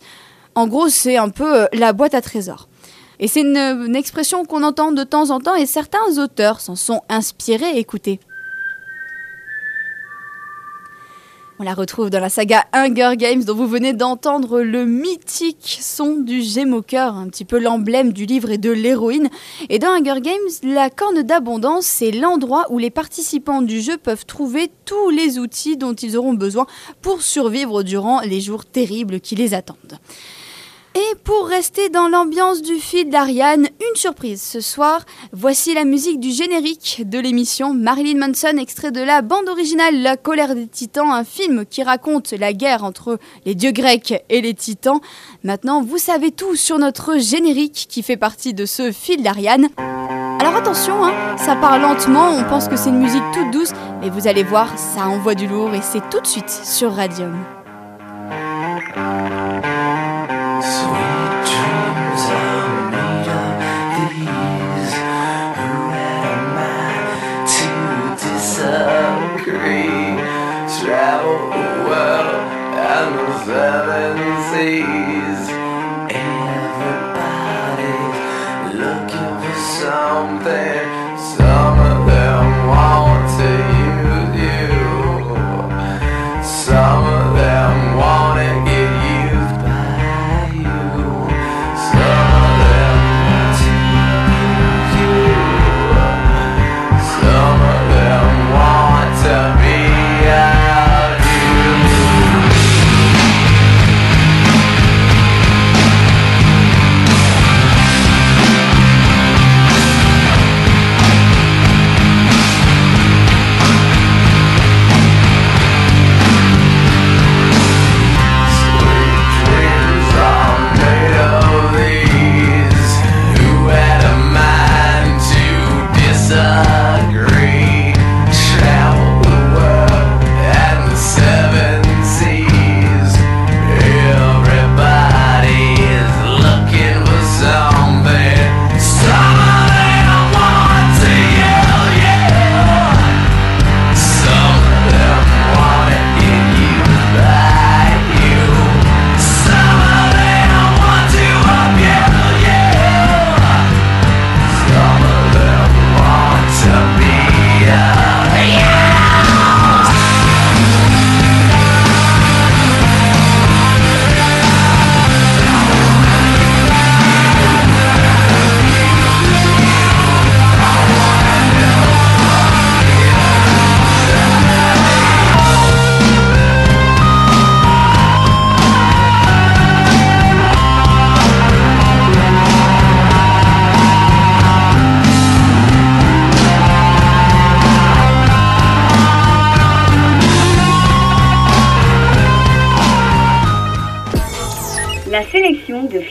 En 0.54 0.66
gros, 0.66 0.88
c'est 0.88 1.16
un 1.16 1.28
peu 1.28 1.62
euh, 1.62 1.66
la 1.72 1.92
boîte 1.92 2.14
à 2.14 2.22
trésors. 2.22 2.68
Et 3.18 3.28
c'est 3.28 3.40
une, 3.40 3.56
une, 3.56 3.96
expression 3.96 4.44
qu'on 4.44 4.62
entend 4.62 4.92
de 4.92 5.02
temps 5.02 5.30
en 5.30 5.40
temps 5.40 5.54
et 5.54 5.66
certains 5.66 6.18
auteurs 6.18 6.60
s'en 6.60 6.76
sont 6.76 7.02
inspirés. 7.08 7.78
Écoutez. 7.78 8.20
On 11.58 11.64
la 11.64 11.72
retrouve 11.72 12.10
dans 12.10 12.20
la 12.20 12.28
saga 12.28 12.66
Hunger 12.74 13.12
Games 13.16 13.42
dont 13.42 13.54
vous 13.54 13.66
venez 13.66 13.94
d'entendre 13.94 14.60
le 14.60 14.84
mythique 14.84 15.78
son 15.80 16.16
du 16.16 16.42
Gémeaux-Cœur, 16.42 17.14
un 17.14 17.28
petit 17.28 17.46
peu 17.46 17.58
l'emblème 17.58 18.12
du 18.12 18.26
livre 18.26 18.50
et 18.50 18.58
de 18.58 18.70
l'héroïne. 18.70 19.30
Et 19.70 19.78
dans 19.78 19.88
Hunger 19.88 20.20
Games, 20.20 20.34
la 20.62 20.90
corne 20.90 21.22
d'abondance, 21.22 21.86
c'est 21.86 22.10
l'endroit 22.10 22.66
où 22.68 22.78
les 22.78 22.90
participants 22.90 23.62
du 23.62 23.80
jeu 23.80 23.96
peuvent 23.96 24.26
trouver 24.26 24.70
tous 24.84 25.08
les 25.08 25.38
outils 25.38 25.78
dont 25.78 25.94
ils 25.94 26.18
auront 26.18 26.34
besoin 26.34 26.66
pour 27.00 27.22
survivre 27.22 27.82
durant 27.82 28.20
les 28.20 28.42
jours 28.42 28.66
terribles 28.66 29.20
qui 29.20 29.34
les 29.34 29.54
attendent. 29.54 29.98
Et 30.96 31.14
pour 31.24 31.46
rester 31.46 31.90
dans 31.90 32.08
l'ambiance 32.08 32.62
du 32.62 32.76
fil 32.76 33.10
d'Ariane, 33.10 33.66
une 33.66 33.96
surprise 33.96 34.40
ce 34.40 34.62
soir. 34.62 35.04
Voici 35.30 35.74
la 35.74 35.84
musique 35.84 36.20
du 36.20 36.30
générique 36.30 37.02
de 37.04 37.18
l'émission 37.18 37.74
Marilyn 37.74 38.18
Manson, 38.18 38.56
extrait 38.56 38.92
de 38.92 39.02
la 39.02 39.20
bande 39.20 39.46
originale 39.50 40.00
La 40.00 40.16
colère 40.16 40.54
des 40.54 40.66
titans, 40.66 41.10
un 41.10 41.24
film 41.24 41.66
qui 41.66 41.82
raconte 41.82 42.32
la 42.32 42.54
guerre 42.54 42.82
entre 42.82 43.18
les 43.44 43.54
dieux 43.54 43.72
grecs 43.72 44.24
et 44.30 44.40
les 44.40 44.54
titans. 44.54 45.00
Maintenant, 45.44 45.82
vous 45.82 45.98
savez 45.98 46.30
tout 46.30 46.56
sur 46.56 46.78
notre 46.78 47.18
générique 47.18 47.88
qui 47.90 48.02
fait 48.02 48.16
partie 48.16 48.54
de 48.54 48.64
ce 48.64 48.90
fil 48.90 49.22
d'Ariane. 49.22 49.68
Alors 50.40 50.56
attention, 50.56 51.04
hein, 51.04 51.36
ça 51.36 51.56
part 51.56 51.78
lentement, 51.78 52.30
on 52.30 52.44
pense 52.44 52.68
que 52.68 52.76
c'est 52.76 52.88
une 52.88 53.00
musique 53.00 53.24
toute 53.34 53.50
douce, 53.50 53.72
mais 54.00 54.08
vous 54.08 54.28
allez 54.28 54.44
voir, 54.44 54.78
ça 54.78 55.08
envoie 55.08 55.34
du 55.34 55.46
lourd 55.46 55.74
et 55.74 55.82
c'est 55.82 56.08
tout 56.08 56.20
de 56.20 56.26
suite 56.26 56.48
sur 56.48 56.94
Radium. 56.94 57.55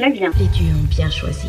Flavien. 0.06 0.32
Les 0.40 0.46
dieux 0.48 0.72
ont 0.72 0.88
bien 0.88 1.10
choisi. 1.10 1.48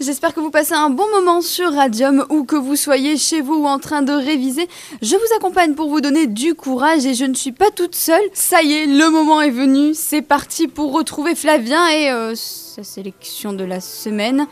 J'espère 0.00 0.34
que 0.34 0.40
vous 0.40 0.50
passez 0.50 0.72
un 0.72 0.90
bon 0.90 1.08
moment 1.12 1.40
sur 1.40 1.72
Radium 1.72 2.26
ou 2.28 2.42
que 2.42 2.56
vous 2.56 2.74
soyez 2.74 3.16
chez 3.16 3.40
vous 3.40 3.54
ou 3.54 3.66
en 3.66 3.78
train 3.78 4.02
de 4.02 4.12
réviser. 4.12 4.68
Je 5.00 5.14
vous 5.14 5.36
accompagne 5.36 5.74
pour 5.74 5.88
vous 5.88 6.00
donner 6.00 6.26
du 6.26 6.54
courage 6.54 7.06
et 7.06 7.14
je 7.14 7.24
ne 7.24 7.34
suis 7.34 7.52
pas 7.52 7.70
toute 7.70 7.94
seule. 7.94 8.22
Ça 8.32 8.62
y 8.62 8.72
est, 8.72 8.86
le 8.86 9.10
moment 9.10 9.40
est 9.42 9.50
venu. 9.50 9.94
C'est 9.94 10.22
parti 10.22 10.66
pour 10.66 10.92
retrouver 10.92 11.36
Flavien 11.36 11.88
et 11.88 12.10
euh, 12.10 12.34
sa 12.34 12.82
sélection 12.82 13.52
de 13.52 13.64
la 13.64 13.80
semaine. 13.80 14.46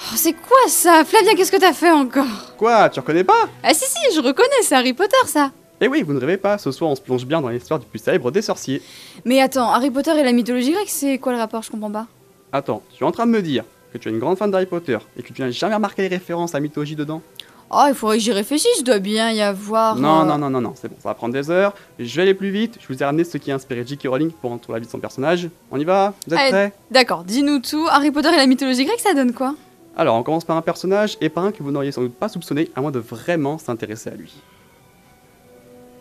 Oh, 0.00 0.16
c'est 0.16 0.32
quoi 0.32 0.58
ça? 0.66 1.04
Flavien, 1.04 1.34
qu'est-ce 1.36 1.52
que 1.52 1.56
t'as 1.56 1.72
fait 1.72 1.92
encore? 1.92 2.56
Quoi, 2.56 2.88
tu 2.88 2.98
reconnais 2.98 3.24
pas? 3.24 3.48
Ah 3.62 3.74
si 3.74 3.84
si, 3.84 4.16
je 4.16 4.20
reconnais, 4.20 4.48
c'est 4.62 4.74
Harry 4.74 4.92
Potter 4.92 5.16
ça. 5.26 5.52
Eh 5.80 5.86
oui, 5.86 6.02
vous 6.02 6.12
ne 6.12 6.18
rêvez 6.18 6.36
pas, 6.36 6.58
ce 6.58 6.72
soir 6.72 6.90
on 6.90 6.96
se 6.96 7.00
plonge 7.00 7.24
bien 7.24 7.40
dans 7.40 7.48
l'histoire 7.48 7.78
du 7.78 7.86
plus 7.86 8.00
célèbre 8.00 8.30
des 8.32 8.42
sorciers. 8.42 8.82
Mais 9.24 9.40
attends, 9.40 9.70
Harry 9.70 9.90
Potter 9.90 10.10
et 10.18 10.24
la 10.24 10.32
mythologie 10.32 10.72
grecque, 10.72 10.88
c'est 10.88 11.18
quoi 11.18 11.32
le 11.32 11.38
rapport 11.38 11.62
Je 11.62 11.70
comprends 11.70 11.90
pas. 11.90 12.06
Attends, 12.52 12.82
tu 12.96 13.04
es 13.04 13.06
en 13.06 13.12
train 13.12 13.26
de 13.26 13.30
me 13.30 13.42
dire 13.42 13.64
que 13.92 13.98
tu 13.98 14.08
es 14.08 14.12
une 14.12 14.18
grande 14.18 14.36
fan 14.36 14.50
d'Harry 14.50 14.66
Potter 14.66 14.98
et 15.16 15.22
que 15.22 15.32
tu 15.32 15.40
n'as 15.40 15.50
jamais 15.50 15.74
remarqué 15.76 16.02
les 16.02 16.08
références 16.08 16.54
à 16.54 16.58
la 16.58 16.62
mythologie 16.62 16.96
dedans? 16.96 17.22
Oh, 17.70 17.84
il 17.86 17.94
faudrait 17.94 18.16
que 18.16 18.22
j'y 18.22 18.32
réfléchisse, 18.32 18.82
doit 18.82 18.98
bien 18.98 19.30
y 19.30 19.42
avoir... 19.42 19.94
Non, 19.96 20.22
euh, 20.22 20.24
non, 20.24 20.38
non, 20.38 20.50
non, 20.50 20.60
non, 20.60 20.72
c'est 20.74 20.88
bon, 20.88 20.96
ça 21.00 21.10
va 21.10 21.14
prendre 21.14 21.34
des 21.34 21.50
heures. 21.50 21.74
Je 21.98 22.16
vais 22.16 22.22
aller 22.22 22.34
plus 22.34 22.50
vite, 22.50 22.78
je 22.80 22.92
vous 22.92 23.00
ai 23.00 23.04
ramené 23.04 23.24
ce 23.24 23.36
qui 23.36 23.52
a 23.52 23.54
inspiré 23.54 23.84
J.K. 23.86 24.08
Rowling 24.08 24.30
pour 24.30 24.50
entourer 24.50 24.76
la 24.76 24.80
vie 24.80 24.86
de 24.86 24.90
son 24.90 24.98
personnage. 24.98 25.48
On 25.70 25.78
y 25.78 25.84
va? 25.84 26.14
Vous 26.26 26.32
êtes 26.32 26.40
Allez, 26.40 26.50
prêts? 26.50 26.72
D'accord, 26.90 27.24
dis-nous 27.24 27.58
tout. 27.60 27.86
Harry 27.90 28.10
Potter 28.10 28.30
et 28.32 28.36
la 28.36 28.46
mythologie 28.46 28.86
grecque, 28.86 29.00
ça 29.00 29.12
donne 29.12 29.34
quoi? 29.34 29.54
Alors, 29.98 30.16
on 30.16 30.22
commence 30.22 30.44
par 30.44 30.56
un 30.56 30.62
personnage 30.62 31.18
et 31.20 31.28
par 31.28 31.44
un 31.44 31.52
que 31.52 31.62
vous 31.62 31.70
n'auriez 31.70 31.92
sans 31.92 32.00
doute 32.00 32.14
pas 32.14 32.28
soupçonné 32.30 32.70
à 32.74 32.80
moins 32.80 32.90
de 32.90 33.00
vraiment 33.00 33.58
s'intéresser 33.58 34.08
à 34.10 34.14
lui. 34.14 34.32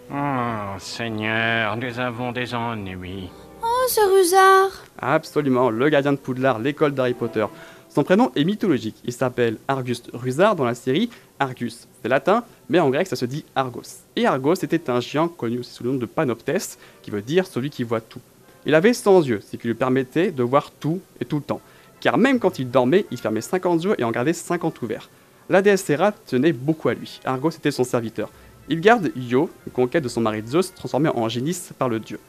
Oh, 0.09 0.79
Seigneur, 0.79 1.75
nous 1.75 1.99
avons 1.99 2.31
des 2.31 2.55
ennuis. 2.55 3.29
Oh, 3.61 3.85
ce 3.89 3.99
rusard 3.99 4.85
Absolument, 4.99 5.69
le 5.69 5.89
gardien 5.89 6.13
de 6.13 6.17
Poudlard, 6.17 6.59
l'école 6.59 6.93
d'Harry 6.93 7.13
Potter. 7.13 7.45
Son 7.89 8.03
prénom 8.03 8.31
est 8.35 8.45
mythologique, 8.45 8.95
il 9.03 9.11
s'appelle 9.11 9.57
Argus 9.67 10.03
Rusard 10.13 10.55
dans 10.55 10.63
la 10.63 10.75
série 10.75 11.09
Argus. 11.39 11.87
C'est 12.01 12.07
latin, 12.07 12.45
mais 12.69 12.79
en 12.79 12.89
grec 12.89 13.07
ça 13.07 13.17
se 13.17 13.25
dit 13.25 13.43
Argos. 13.55 14.03
Et 14.15 14.25
Argos 14.25 14.53
était 14.53 14.89
un 14.89 15.01
géant 15.01 15.27
connu 15.27 15.59
aussi 15.59 15.71
sous 15.71 15.83
le 15.83 15.91
nom 15.91 15.97
de 15.97 16.05
Panoptes, 16.05 16.77
qui 17.01 17.11
veut 17.11 17.21
dire 17.21 17.45
celui 17.45 17.69
qui 17.69 17.83
voit 17.83 18.01
tout. 18.01 18.21
Il 18.65 18.75
avait 18.75 18.93
100 18.93 19.23
yeux, 19.23 19.41
ce 19.41 19.57
qui 19.57 19.67
lui 19.67 19.73
permettait 19.73 20.31
de 20.31 20.43
voir 20.43 20.71
tout 20.71 21.01
et 21.19 21.25
tout 21.25 21.37
le 21.37 21.43
temps. 21.43 21.61
Car 21.99 22.17
même 22.17 22.39
quand 22.39 22.59
il 22.59 22.69
dormait, 22.71 23.05
il 23.11 23.17
fermait 23.17 23.41
50 23.41 23.83
yeux 23.83 23.95
et 23.97 24.03
en 24.05 24.11
gardait 24.11 24.33
50 24.33 24.81
ouverts. 24.81 25.09
La 25.49 25.61
déesse 25.61 25.89
Héra 25.89 26.11
tenait 26.11 26.53
beaucoup 26.53 26.89
à 26.89 26.93
lui. 26.93 27.19
Argos 27.25 27.51
était 27.51 27.71
son 27.71 27.83
serviteur. 27.83 28.29
Il 28.69 28.81
garde 28.81 29.11
Io, 29.15 29.49
une 29.65 29.71
conquête 29.71 30.03
de 30.03 30.09
son 30.09 30.19
mari 30.19 30.43
Zeus, 30.45 30.73
transformé 30.73 31.09
en 31.09 31.29
génisse 31.29 31.71
par 31.79 31.87
le 31.87 32.01
dieu. 32.01 32.19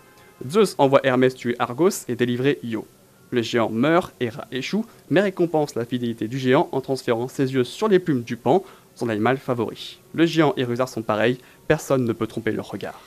Zeus 0.49 0.77
envoie 0.79 1.01
Hermès 1.03 1.35
tuer 1.35 1.57
Argos 1.59 2.05
et 2.07 2.15
délivrer 2.15 2.61
Io. 2.63 2.87
Le 3.31 3.43
géant 3.43 3.71
meurt, 3.71 4.15
Héra 4.21 4.47
échoue, 4.53 4.87
mais 5.11 5.21
récompense 5.21 5.75
la 5.75 5.85
fidélité 5.85 6.29
du 6.29 6.39
géant 6.39 6.69
en 6.71 6.81
transférant 6.81 7.27
ses 7.27 7.53
yeux 7.53 7.65
sur 7.65 7.89
les 7.89 7.99
plumes 7.99 8.23
du 8.23 8.37
pan, 8.37 8.63
son 8.95 9.09
animal 9.09 9.39
favori. 9.39 9.99
Le 10.15 10.27
géant 10.27 10.55
et 10.57 10.63
Rusard 10.63 10.89
sont 10.89 11.03
pareils, 11.03 11.39
personne 11.67 12.05
ne 12.05 12.13
peut 12.13 12.29
tromper 12.29 12.53
leur 12.53 12.71
regard. 12.71 13.01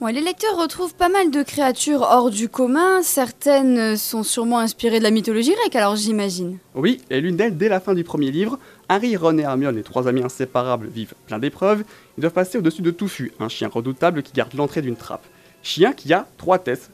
Ouais, 0.00 0.14
les 0.14 0.22
lecteurs 0.22 0.56
retrouvent 0.56 0.94
pas 0.94 1.10
mal 1.10 1.30
de 1.30 1.42
créatures 1.42 2.00
hors 2.00 2.30
du 2.30 2.48
commun. 2.48 3.02
Certaines 3.02 3.98
sont 3.98 4.22
sûrement 4.22 4.58
inspirées 4.58 4.98
de 4.98 5.04
la 5.04 5.10
mythologie 5.10 5.52
grecque, 5.52 5.76
alors 5.76 5.94
j'imagine. 5.94 6.56
Oui, 6.74 7.02
et 7.10 7.20
l'une 7.20 7.36
d'elles, 7.36 7.58
dès 7.58 7.68
la 7.68 7.80
fin 7.80 7.92
du 7.92 8.02
premier 8.02 8.30
livre, 8.30 8.58
Harry, 8.90 9.16
Ron 9.16 9.38
et 9.38 9.42
Hermione, 9.42 9.76
les 9.76 9.84
trois 9.84 10.08
amis 10.08 10.20
inséparables, 10.20 10.88
vivent 10.88 11.14
plein 11.28 11.38
d'épreuves. 11.38 11.84
Ils 12.18 12.22
doivent 12.22 12.32
passer 12.32 12.58
au-dessus 12.58 12.82
de 12.82 12.90
Touffu, 12.90 13.30
un 13.38 13.48
chien 13.48 13.68
redoutable 13.68 14.24
qui 14.24 14.32
garde 14.32 14.52
l'entrée 14.54 14.82
d'une 14.82 14.96
trappe. 14.96 15.24
Chien 15.62 15.92
qui 15.92 16.12
a 16.12 16.26
trois 16.38 16.58
têtes. 16.58 16.90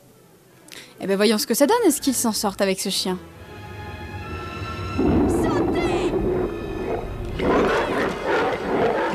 Eh 1.01 1.07
ben 1.07 1.17
voyons 1.17 1.39
ce 1.39 1.47
que 1.47 1.55
ça 1.55 1.67
donne. 1.67 1.79
Est-ce 1.87 2.03
qu'ils 2.03 2.13
s'en 2.13 2.33
sortent 2.33 2.61
avec 2.61 2.81
ce 2.81 2.91
chien? 2.91 3.19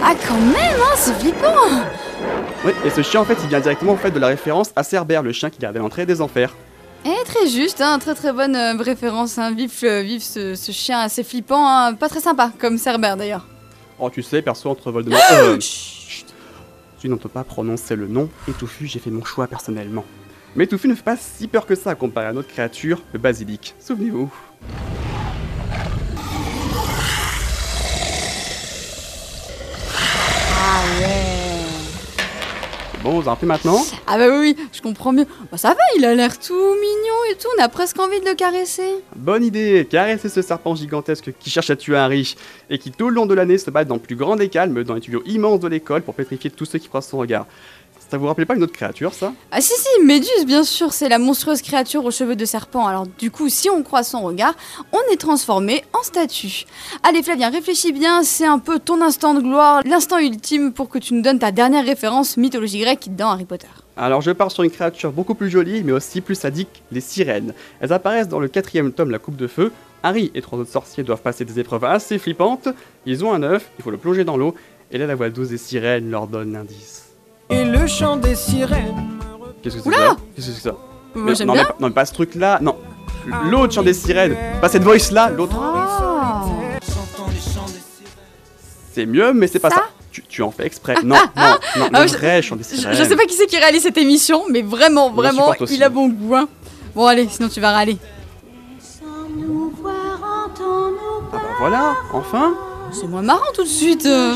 Ah 0.03 0.15
quand 0.27 0.39
même, 0.39 0.81
hein, 0.81 0.95
c'est 0.95 1.13
flippant 1.13 1.53
Oui, 2.65 2.71
et 2.83 2.89
ce 2.89 3.03
chien 3.03 3.21
en 3.21 3.25
fait, 3.25 3.37
il 3.43 3.47
vient 3.49 3.59
directement 3.59 3.91
en 3.91 3.97
fait 3.97 4.09
de 4.09 4.19
la 4.19 4.25
référence 4.25 4.71
à 4.75 4.81
Cerbère, 4.81 5.21
le 5.21 5.33
chien 5.33 5.51
qui 5.51 5.59
gardait 5.59 5.77
l'entrée 5.77 6.07
des 6.07 6.19
enfers. 6.19 6.55
Eh, 7.03 7.25
très 7.25 7.47
juste, 7.47 7.81
hein, 7.81 7.97
très 7.99 8.13
très 8.13 8.31
bonne 8.31 8.55
euh, 8.55 8.75
référence. 8.77 9.37
Hein. 9.37 9.53
Vif, 9.53 9.83
euh, 9.83 10.01
vif 10.01 10.21
ce, 10.23 10.53
ce 10.55 10.71
chien 10.71 10.99
assez 10.99 11.23
flippant, 11.23 11.67
hein. 11.67 11.93
pas 11.95 12.09
très 12.09 12.19
sympa, 12.19 12.51
comme 12.59 12.77
Cerbère 12.77 13.17
d'ailleurs. 13.17 13.47
Oh, 13.99 14.09
tu 14.09 14.21
sais, 14.21 14.41
perso 14.41 14.69
entre 14.69 14.91
Voldemort. 14.91 15.19
euh, 15.33 15.57
chut. 15.59 16.25
Tu 16.99 17.09
n'entends 17.09 17.29
pas 17.29 17.43
prononcer 17.43 17.95
le 17.95 18.07
nom, 18.07 18.29
et 18.47 18.51
Touffu, 18.51 18.85
j'ai 18.85 18.99
fait 18.99 19.09
mon 19.09 19.23
choix 19.25 19.47
personnellement. 19.47 20.05
Mais 20.55 20.67
Touffu 20.67 20.87
ne 20.87 20.93
fait 20.93 21.03
pas 21.03 21.17
si 21.17 21.47
peur 21.47 21.65
que 21.65 21.73
ça 21.73 21.95
comparé 21.95 22.27
à 22.27 22.33
notre 22.33 22.49
créature, 22.49 23.01
le 23.13 23.19
basilic. 23.19 23.73
Souvenez-vous. 23.79 24.31
Bon, 33.03 33.19
vous 33.19 33.27
en 33.27 33.35
faites 33.35 33.49
maintenant 33.49 33.81
Ah 34.05 34.19
bah 34.19 34.27
oui, 34.29 34.55
oui, 34.55 34.67
je 34.71 34.79
comprends 34.79 35.11
mieux. 35.11 35.25
Bah 35.51 35.57
ça 35.57 35.69
va, 35.69 35.79
il 35.97 36.05
a 36.05 36.13
l'air 36.13 36.37
tout 36.37 36.53
mignon 36.53 37.31
et 37.31 37.35
tout, 37.35 37.47
on 37.57 37.63
a 37.63 37.67
presque 37.67 37.97
envie 37.99 38.19
de 38.19 38.25
le 38.25 38.35
caresser. 38.35 38.93
Bonne 39.15 39.43
idée 39.43 39.87
Caresser 39.89 40.29
ce 40.29 40.43
serpent 40.43 40.75
gigantesque 40.75 41.31
qui 41.39 41.49
cherche 41.49 41.71
à 41.71 41.75
tuer 41.75 41.97
Harry, 41.97 42.35
et 42.69 42.77
qui 42.77 42.91
tout 42.91 43.09
le 43.09 43.15
long 43.15 43.25
de 43.25 43.33
l'année 43.33 43.57
se 43.57 43.71
bat 43.71 43.85
dans 43.85 43.95
le 43.95 44.01
plus 44.01 44.15
grand 44.15 44.35
des 44.35 44.49
calmes, 44.49 44.83
dans 44.83 44.93
les 44.93 45.01
tuyaux 45.01 45.23
immenses 45.25 45.61
de 45.61 45.67
l'école 45.67 46.03
pour 46.03 46.13
pétrifier 46.13 46.51
tous 46.51 46.65
ceux 46.65 46.77
qui 46.77 46.89
croisent 46.89 47.07
son 47.09 47.17
regard. 47.17 47.47
Ça 48.11 48.17
vous 48.17 48.27
rappelait 48.27 48.45
pas 48.45 48.55
une 48.55 48.63
autre 48.63 48.73
créature, 48.73 49.13
ça? 49.13 49.31
Ah 49.51 49.61
si 49.61 49.71
si, 49.71 50.03
Méduse 50.03 50.45
bien 50.45 50.65
sûr, 50.65 50.91
c'est 50.91 51.07
la 51.07 51.17
monstrueuse 51.17 51.61
créature 51.61 52.03
aux 52.03 52.11
cheveux 52.11 52.35
de 52.35 52.43
serpent. 52.43 52.85
Alors 52.85 53.07
du 53.07 53.31
coup, 53.31 53.47
si 53.47 53.69
on 53.69 53.83
croise 53.83 54.09
son 54.09 54.19
regard, 54.19 54.53
on 54.91 54.99
est 55.13 55.15
transformé 55.15 55.85
en 55.97 56.03
statue. 56.03 56.65
Allez 57.03 57.23
Flavien, 57.23 57.49
réfléchis 57.49 57.93
bien, 57.93 58.23
c'est 58.23 58.45
un 58.45 58.59
peu 58.59 58.79
ton 58.79 58.99
instant 58.99 59.33
de 59.33 59.39
gloire, 59.39 59.81
l'instant 59.85 60.17
ultime 60.17 60.73
pour 60.73 60.89
que 60.89 60.99
tu 60.99 61.13
nous 61.13 61.21
donnes 61.21 61.39
ta 61.39 61.53
dernière 61.53 61.85
référence 61.85 62.35
mythologie 62.35 62.81
grecque 62.81 63.15
dans 63.15 63.29
Harry 63.29 63.45
Potter. 63.45 63.69
Alors 63.95 64.19
je 64.19 64.31
pars 64.31 64.51
sur 64.51 64.63
une 64.63 64.71
créature 64.71 65.13
beaucoup 65.13 65.33
plus 65.33 65.49
jolie, 65.49 65.81
mais 65.81 65.93
aussi 65.93 66.19
plus 66.19 66.35
sadique, 66.35 66.83
les 66.91 66.99
sirènes. 66.99 67.53
Elles 67.79 67.93
apparaissent 67.93 68.27
dans 68.27 68.41
le 68.41 68.49
quatrième 68.49 68.91
tome 68.91 69.11
La 69.11 69.19
Coupe 69.19 69.37
de 69.37 69.47
Feu. 69.47 69.71
Harry 70.03 70.31
et 70.35 70.41
trois 70.41 70.59
autres 70.59 70.69
sorciers 70.69 71.03
doivent 71.03 71.21
passer 71.21 71.45
des 71.45 71.59
épreuves 71.59 71.85
assez 71.85 72.19
flippantes. 72.19 72.67
Ils 73.05 73.23
ont 73.23 73.31
un 73.31 73.41
œuf, 73.41 73.71
il 73.79 73.83
faut 73.83 73.91
le 73.91 73.97
plonger 73.97 74.25
dans 74.25 74.35
l'eau, 74.35 74.53
et 74.91 74.97
là 74.97 75.07
la 75.07 75.15
voix 75.15 75.29
douce 75.29 75.47
des 75.47 75.57
sirènes 75.57 76.11
leur 76.11 76.27
donne 76.27 76.51
l'indice. 76.51 77.10
Et 77.51 77.63
le 77.65 77.85
chant 77.87 78.15
des 78.15 78.35
sirènes. 78.35 79.19
Qu'est-ce 79.61 79.75
que 79.77 79.81
c'est 79.81 79.87
Oula 79.87 79.97
ça 79.97 80.17
Qu'est-ce 80.35 80.47
que 80.47 80.53
c'est 80.53 80.61
ça 80.69 80.75
Moi, 81.13 81.33
j'aime 81.33 81.47
non, 81.47 81.53
bien. 81.53 81.65
pas- 81.65 81.75
non, 81.79 81.87
mais 81.87 81.93
pas 81.93 82.05
ce 82.05 82.13
truc-là, 82.13 82.59
non. 82.61 82.77
L'autre 83.49 83.73
chant 83.73 83.83
des 83.83 83.93
sirènes, 83.93 84.35
pas 84.61 84.69
cette 84.69 84.83
voice-là, 84.83 85.29
l'autre. 85.29 85.55
Ah. 85.61 86.43
C'est 88.93 89.05
mieux, 89.05 89.31
mais 89.33 89.47
c'est 89.47 89.59
pas 89.59 89.69
ça. 89.69 89.83
Tu, 90.11 90.23
tu 90.23 90.41
en 90.41 90.51
fais 90.51 90.65
exprès. 90.65 90.95
Non, 91.03 91.15
non, 91.15 91.21
non, 91.77 91.87
Ah, 91.93 92.01
le 92.01 92.07
je- 92.07 92.17
vrai 92.17 92.41
chant 92.41 92.55
des 92.57 92.63
sirènes. 92.63 92.93
je 92.95 93.03
sais 93.03 93.15
pas 93.15 93.25
qui 93.25 93.33
c'est 93.35 93.45
qui 93.47 93.57
réalise 93.57 93.83
cette 93.83 93.97
émission, 93.97 94.43
mais 94.49 94.61
vraiment, 94.61 95.09
vraiment, 95.11 95.53
il 95.69 95.83
a 95.83 95.89
bon 95.89 96.09
goût. 96.09 96.35
hein. 96.35 96.47
Bon 96.95 97.05
allez, 97.05 97.27
sinon 97.29 97.47
tu 97.47 97.61
vas 97.61 97.71
râler. 97.71 97.97
Ah 99.83 100.47
bah 101.31 101.39
voilà, 101.59 101.95
enfin. 102.11 102.53
C'est 102.91 103.07
moins 103.07 103.21
marrant 103.21 103.39
tout 103.53 103.63
de 103.63 103.67
suite. 103.69 104.05
euh. 104.05 104.35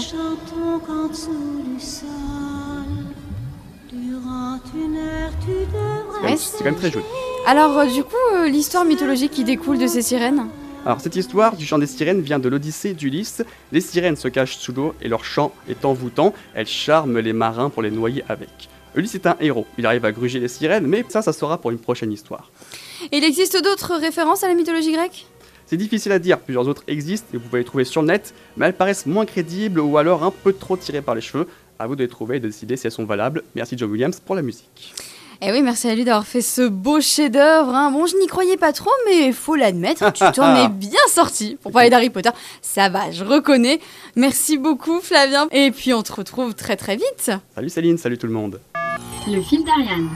Ouais, 6.23 6.37
C'est 6.37 6.59
quand 6.59 6.65
même 6.65 6.75
très 6.75 6.91
joli. 6.91 7.05
Alors 7.45 7.77
euh, 7.77 7.85
du 7.85 8.03
coup, 8.03 8.15
euh, 8.33 8.47
l'histoire 8.47 8.85
mythologique 8.85 9.31
qui 9.31 9.43
découle 9.43 9.77
de 9.77 9.85
ces 9.85 10.01
sirènes 10.01 10.47
Alors 10.85 10.99
cette 10.99 11.15
histoire 11.15 11.55
du 11.55 11.65
chant 11.65 11.77
des 11.77 11.85
sirènes 11.87 12.21
vient 12.21 12.39
de 12.39 12.49
l'Odyssée 12.49 12.93
d'Ulysse. 12.93 13.43
Les 13.71 13.81
sirènes 13.81 14.15
se 14.15 14.27
cachent 14.27 14.57
sous 14.57 14.73
l'eau 14.73 14.95
et 15.01 15.07
leur 15.07 15.23
chant 15.23 15.53
est 15.69 15.85
envoûtant. 15.85 16.33
Elles 16.55 16.67
charment 16.67 17.19
les 17.19 17.33
marins 17.33 17.69
pour 17.69 17.83
les 17.83 17.91
noyer 17.91 18.23
avec. 18.27 18.69
Ulysse 18.95 19.15
est 19.15 19.27
un 19.27 19.35
héros. 19.39 19.67
Il 19.77 19.85
arrive 19.85 20.05
à 20.05 20.11
gruger 20.11 20.39
les 20.39 20.47
sirènes, 20.47 20.87
mais 20.87 21.05
ça, 21.09 21.21
ça 21.21 21.33
sera 21.33 21.59
pour 21.59 21.69
une 21.71 21.79
prochaine 21.79 22.11
histoire. 22.11 22.49
Et 23.11 23.17
il 23.17 23.23
existe 23.23 23.61
d'autres 23.61 23.95
références 23.95 24.43
à 24.43 24.47
la 24.47 24.55
mythologie 24.55 24.93
grecque? 24.93 25.27
C'est 25.67 25.77
difficile 25.77 26.11
à 26.11 26.19
dire, 26.19 26.39
plusieurs 26.39 26.67
autres 26.67 26.83
existent 26.87 27.27
et 27.33 27.37
vous 27.37 27.43
pouvez 27.43 27.59
les 27.59 27.65
trouver 27.65 27.83
sur 27.85 28.01
le 28.01 28.07
net, 28.07 28.33
mais 28.55 28.67
elles 28.67 28.75
paraissent 28.75 29.05
moins 29.05 29.25
crédibles 29.25 29.79
ou 29.79 29.97
alors 29.97 30.23
un 30.23 30.31
peu 30.31 30.53
trop 30.53 30.77
tirées 30.77 31.01
par 31.01 31.15
les 31.15 31.21
cheveux. 31.21 31.47
À 31.77 31.87
vous 31.87 31.95
de 31.95 32.03
les 32.03 32.09
trouver 32.09 32.37
et 32.37 32.39
de 32.39 32.47
décider 32.47 32.77
si 32.77 32.87
elles 32.87 32.93
sont 32.93 33.05
valables. 33.05 33.43
Merci 33.53 33.77
John 33.77 33.91
Williams 33.91 34.19
pour 34.19 34.35
la 34.35 34.41
musique. 34.41 34.93
Eh 35.41 35.51
oui, 35.51 35.61
merci 35.61 35.87
à 35.89 35.95
lui 35.95 36.03
d'avoir 36.03 36.25
fait 36.25 36.41
ce 36.41 36.67
beau 36.67 37.01
chef-d'œuvre. 37.01 37.73
hein. 37.75 37.91
Bon, 37.91 38.05
je 38.05 38.15
n'y 38.17 38.27
croyais 38.27 38.57
pas 38.57 38.73
trop, 38.73 38.91
mais 39.07 39.31
faut 39.31 39.55
l'admettre, 39.55 40.11
tu 40.13 40.23
t'en 40.33 40.55
es 40.55 40.69
bien 40.69 40.99
sorti. 41.09 41.57
Pour 41.61 41.71
parler 41.71 41.89
d'Harry 41.89 42.09
Potter, 42.09 42.29
ça 42.61 42.89
va, 42.89 43.11
je 43.11 43.23
reconnais. 43.23 43.79
Merci 44.15 44.57
beaucoup, 44.57 44.99
Flavien. 45.01 45.47
Et 45.51 45.71
puis 45.71 45.93
on 45.93 46.03
te 46.03 46.13
retrouve 46.13 46.53
très 46.55 46.75
très 46.75 46.95
vite. 46.95 47.31
Salut 47.53 47.69
Céline, 47.69 47.97
salut 47.97 48.17
tout 48.17 48.27
le 48.27 48.33
monde. 48.33 48.59
Le 49.27 49.41
fil 49.41 49.63
d'Ariane. 49.63 50.09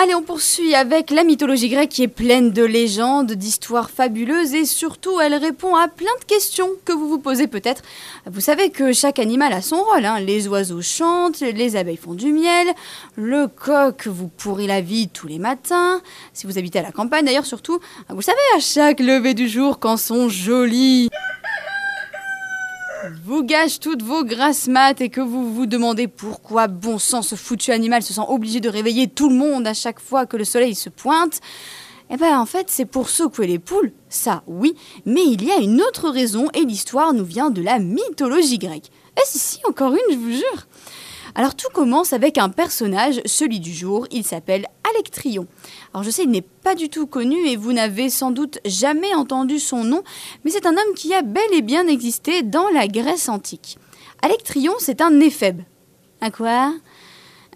Allez, 0.00 0.14
on 0.14 0.22
poursuit 0.22 0.76
avec 0.76 1.10
la 1.10 1.24
mythologie 1.24 1.68
grecque 1.68 1.88
qui 1.88 2.04
est 2.04 2.06
pleine 2.06 2.52
de 2.52 2.62
légendes, 2.62 3.32
d'histoires 3.32 3.90
fabuleuses 3.90 4.54
et 4.54 4.64
surtout 4.64 5.20
elle 5.20 5.34
répond 5.34 5.74
à 5.74 5.88
plein 5.88 6.06
de 6.20 6.24
questions 6.24 6.68
que 6.84 6.92
vous 6.92 7.08
vous 7.08 7.18
posez 7.18 7.48
peut-être. 7.48 7.82
Vous 8.30 8.40
savez 8.40 8.70
que 8.70 8.92
chaque 8.92 9.18
animal 9.18 9.52
a 9.52 9.60
son 9.60 9.82
rôle. 9.82 10.04
hein. 10.04 10.20
Les 10.20 10.46
oiseaux 10.46 10.82
chantent, 10.82 11.40
les 11.40 11.74
abeilles 11.74 11.96
font 11.96 12.14
du 12.14 12.32
miel, 12.32 12.68
le 13.16 13.48
coq 13.48 14.06
vous 14.06 14.28
pourrit 14.28 14.68
la 14.68 14.82
vie 14.82 15.08
tous 15.08 15.26
les 15.26 15.40
matins. 15.40 16.00
Si 16.32 16.46
vous 16.46 16.58
habitez 16.58 16.78
à 16.78 16.82
la 16.82 16.92
campagne 16.92 17.24
d'ailleurs 17.24 17.44
surtout, 17.44 17.80
vous 18.08 18.22
savez 18.22 18.38
à 18.56 18.60
chaque 18.60 19.00
lever 19.00 19.34
du 19.34 19.48
jour 19.48 19.80
quand 19.80 19.96
sont 19.96 20.28
jolis 20.28 21.08
vous 23.24 23.42
gâche 23.42 23.80
toutes 23.80 24.02
vos 24.02 24.24
grasses 24.24 24.68
maths 24.68 25.00
et 25.00 25.08
que 25.08 25.20
vous 25.20 25.52
vous 25.52 25.66
demandez 25.66 26.08
pourquoi 26.08 26.66
bon 26.66 26.98
sang 26.98 27.22
ce 27.22 27.34
foutu 27.34 27.70
animal 27.72 28.02
se 28.02 28.12
sent 28.12 28.22
obligé 28.28 28.60
de 28.60 28.68
réveiller 28.68 29.08
tout 29.08 29.28
le 29.28 29.36
monde 29.36 29.66
à 29.66 29.74
chaque 29.74 30.00
fois 30.00 30.26
que 30.26 30.36
le 30.36 30.44
soleil 30.44 30.74
se 30.74 30.88
pointe, 30.88 31.40
eh 32.10 32.16
ben 32.16 32.38
en 32.38 32.46
fait 32.46 32.66
c'est 32.68 32.84
pour 32.84 33.08
secouer 33.08 33.46
les 33.46 33.58
poules, 33.58 33.92
ça 34.08 34.42
oui, 34.46 34.74
mais 35.04 35.24
il 35.26 35.44
y 35.44 35.50
a 35.50 35.58
une 35.58 35.80
autre 35.80 36.08
raison 36.08 36.48
et 36.54 36.64
l'histoire 36.64 37.12
nous 37.12 37.24
vient 37.24 37.50
de 37.50 37.62
la 37.62 37.78
mythologie 37.78 38.58
grecque. 38.58 38.90
Eh 39.16 39.26
si 39.26 39.38
si, 39.38 39.60
encore 39.68 39.92
une, 39.92 40.12
je 40.12 40.16
vous 40.16 40.32
jure. 40.32 40.66
Alors 41.38 41.54
tout 41.54 41.68
commence 41.72 42.12
avec 42.12 42.36
un 42.36 42.48
personnage, 42.48 43.20
celui 43.24 43.60
du 43.60 43.72
jour, 43.72 44.08
il 44.10 44.24
s'appelle 44.24 44.66
Alectryon. 44.90 45.46
Alors 45.94 46.02
je 46.02 46.10
sais, 46.10 46.24
il 46.24 46.30
n'est 46.30 46.42
pas 46.42 46.74
du 46.74 46.88
tout 46.88 47.06
connu 47.06 47.46
et 47.46 47.54
vous 47.54 47.72
n'avez 47.72 48.10
sans 48.10 48.32
doute 48.32 48.58
jamais 48.64 49.14
entendu 49.14 49.60
son 49.60 49.84
nom, 49.84 50.02
mais 50.42 50.50
c'est 50.50 50.66
un 50.66 50.72
homme 50.72 50.94
qui 50.96 51.14
a 51.14 51.22
bel 51.22 51.54
et 51.54 51.62
bien 51.62 51.86
existé 51.86 52.42
dans 52.42 52.68
la 52.70 52.88
Grèce 52.88 53.28
antique. 53.28 53.78
Alectryon, 54.20 54.72
c'est 54.80 55.00
un 55.00 55.20
éphèbe. 55.20 55.62
Un 56.22 56.30
quoi? 56.30 56.72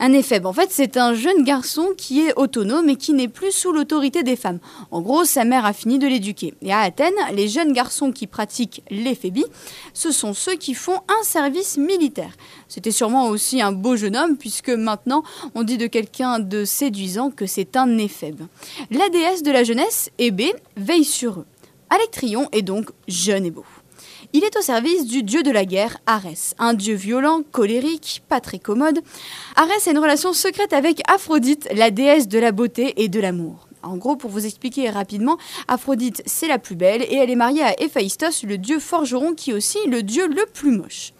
Un 0.05 0.13
éphèbe, 0.13 0.47
en 0.47 0.53
fait, 0.53 0.73
c'est 0.73 0.97
un 0.97 1.15
jeune 1.15 1.45
garçon 1.45 1.91
qui 1.97 2.23
est 2.23 2.35
autonome 2.35 2.89
et 2.89 2.97
qui 2.97 3.13
n'est 3.13 3.29
plus 3.29 3.53
sous 3.53 3.73
l'autorité 3.73 4.25
des 4.25 4.35
femmes. 4.35 4.59
En 4.91 5.01
gros, 5.01 5.25
sa 5.25 5.45
mère 5.45 5.65
a 5.65 5.73
fini 5.73 6.01
de 6.01 6.09
l'éduquer. 6.09 6.55
Et 6.61 6.73
à 6.73 6.81
Athènes, 6.81 7.15
les 7.33 7.47
jeunes 7.47 7.73
garçons 7.73 8.11
qui 8.11 8.27
pratiquent 8.27 8.83
l'éphébie, 8.91 9.45
ce 9.95 10.11
sont 10.11 10.35
ceux 10.35 10.57
qui 10.57 10.75
font 10.75 10.99
un 11.07 11.23
service 11.23 11.79
militaire. 11.79 12.33
C'était 12.67 12.91
sûrement 12.91 13.29
aussi 13.29 13.63
un 13.63 13.71
beau 13.71 13.95
jeune 13.95 14.17
homme, 14.17 14.37
puisque 14.37 14.71
maintenant, 14.71 15.23
on 15.55 15.63
dit 15.63 15.79
de 15.79 15.87
quelqu'un 15.87 16.41
de 16.41 16.65
séduisant 16.65 17.31
que 17.31 17.47
c'est 17.47 17.77
un 17.77 17.97
éphèbe. 17.97 18.43
La 18.91 19.09
déesse 19.09 19.45
de 19.45 19.53
la 19.53 19.63
jeunesse, 19.63 20.11
Hébé, 20.19 20.53
veille 20.77 21.05
sur 21.05 21.39
eux. 21.39 21.47
Alectryon 21.91 22.49
est 22.51 22.63
donc 22.63 22.91
jeune 23.07 23.47
et 23.47 23.53
beau. 23.53 23.65
Il 24.35 24.45
est 24.45 24.57
au 24.57 24.63
service 24.63 25.05
du 25.05 25.23
dieu 25.23 25.43
de 25.43 25.51
la 25.51 25.67
guerre, 25.67 25.99
Arès, 26.07 26.55
un 26.59 26.73
dieu 26.73 26.95
violent, 26.95 27.43
colérique, 27.53 28.23
pas 28.31 28.41
très 28.41 28.59
commode. 28.59 29.01
Arès 29.57 29.87
a 29.87 29.91
une 29.91 29.99
relation 29.99 30.33
secrète 30.33 30.73
avec 30.73 31.03
Aphrodite, 31.07 31.69
la 31.75 31.91
déesse 31.91 32.29
de 32.29 32.39
la 32.39 32.51
beauté 32.51 32.95
et 33.03 33.09
de 33.09 33.21
l'amour. 33.21 33.69
En 33.83 33.99
gros, 33.99 34.17
pour 34.17 34.31
vous 34.31 34.47
expliquer 34.47 34.89
rapidement, 34.89 35.37
Aphrodite, 35.69 36.23
c'est 36.25 36.49
la 36.49 36.59
plus 36.59 36.77
belle 36.77 37.03
et 37.03 37.17
elle 37.17 37.29
est 37.29 37.37
mariée 37.37 37.63
à 37.63 37.79
Héphaïstos, 37.79 38.45
le 38.45 38.57
dieu 38.57 38.79
forgeron 38.79 39.35
qui 39.35 39.51
est 39.51 39.55
aussi 39.55 39.77
le 39.87 40.03
dieu 40.03 40.27
le 40.27 40.47
plus 40.47 40.71
moche. 40.71 41.13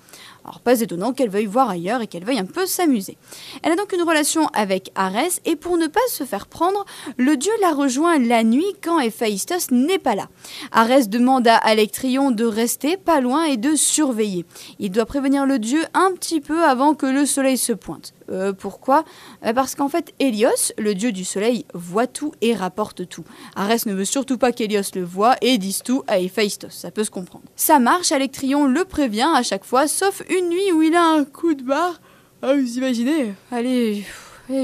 Alors 0.45 0.61
pas 0.61 0.81
étonnant 0.81 1.13
qu'elle 1.13 1.31
veuille 1.31 1.47
voir 1.47 1.71
ailleurs 1.71 2.03
et 2.03 2.07
qu'elle 2.07 2.25
veuille 2.25 2.39
un 2.39 2.47
peu 2.47 2.67
s'amuser. 2.67 3.17
Elle 3.63 3.73
a 3.73 3.77
donc 3.77 3.93
une 3.93 4.03
relation 4.03 4.47
avec 4.49 4.91
Arès 4.95 5.41
et 5.45 5.57
pour 5.57 5.77
ne 5.77 5.87
pas 5.87 6.01
se 6.09 6.25
faire 6.25 6.47
prendre, 6.47 6.85
le 7.17 7.37
dieu 7.37 7.53
la 7.61 7.73
rejoint 7.73 8.19
la 8.19 8.43
nuit 8.43 8.75
quand 8.83 8.99
Héphaïstos 8.99 9.71
n'est 9.71 9.99
pas 9.99 10.15
là. 10.15 10.29
Arès 10.73 11.09
demande 11.09 11.47
à 11.47 11.57
Alectryon 11.57 12.33
de 12.33 12.45
rester 12.45 12.97
pas 12.97 13.21
loin 13.21 13.45
et 13.45 13.57
de 13.57 13.77
surveiller. 13.77 14.45
Il 14.79 14.91
doit 14.91 15.07
prévenir 15.07 15.47
le 15.47 15.59
dieu 15.59 15.85
un 15.95 16.13
petit 16.13 16.41
peu 16.41 16.65
avant 16.65 16.95
que 16.95 17.07
le 17.07 17.25
soleil 17.25 17.57
se 17.57 17.73
pointe. 17.73 18.13
Euh, 18.31 18.53
pourquoi? 18.53 19.05
Euh, 19.45 19.53
Parce 19.53 19.75
qu'en 19.75 19.89
fait, 19.89 20.13
Hélios, 20.19 20.73
le 20.79 20.95
dieu 20.95 21.13
du 21.13 21.25
soleil, 21.25 21.65
voit 21.75 22.07
tout 22.07 22.33
et 22.41 22.55
rapporte 22.55 23.09
tout. 23.09 23.25
Arès 23.57 23.87
ne 23.87 23.95
veut 23.95 24.05
surtout 24.05 24.39
pas 24.39 24.53
qu'Hélios 24.53 24.83
le 24.95 25.05
voie 25.05 25.37
et 25.41 25.59
dise 25.59 25.83
tout 25.83 26.03
à 26.07 26.19
Héphaïstos, 26.19 26.71
ça 26.71 26.91
peut 26.91 27.05
se 27.05 27.11
comprendre. 27.11 27.45
Ça 27.57 27.79
marche, 27.79 28.13
Alectryon 28.13 28.67
le 28.67 28.85
prévient 28.85 29.29
à 29.35 29.43
chaque 29.43 29.65
fois, 29.65 29.87
sauf 29.89 30.23
une 30.31 30.49
nuit 30.49 30.73
où 30.73 30.83
il 30.83 30.95
a 30.95 31.05
un 31.05 31.25
coup 31.25 31.55
de 31.55 31.63
barre. 31.63 32.01
Ah, 32.43 32.55
vous 32.55 32.79
imaginez? 32.79 33.35
Allez, 33.51 34.05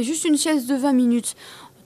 juste 0.03 0.25
une 0.25 0.37
sieste 0.37 0.68
de 0.68 0.75
20 0.75 0.92
minutes. 0.92 1.35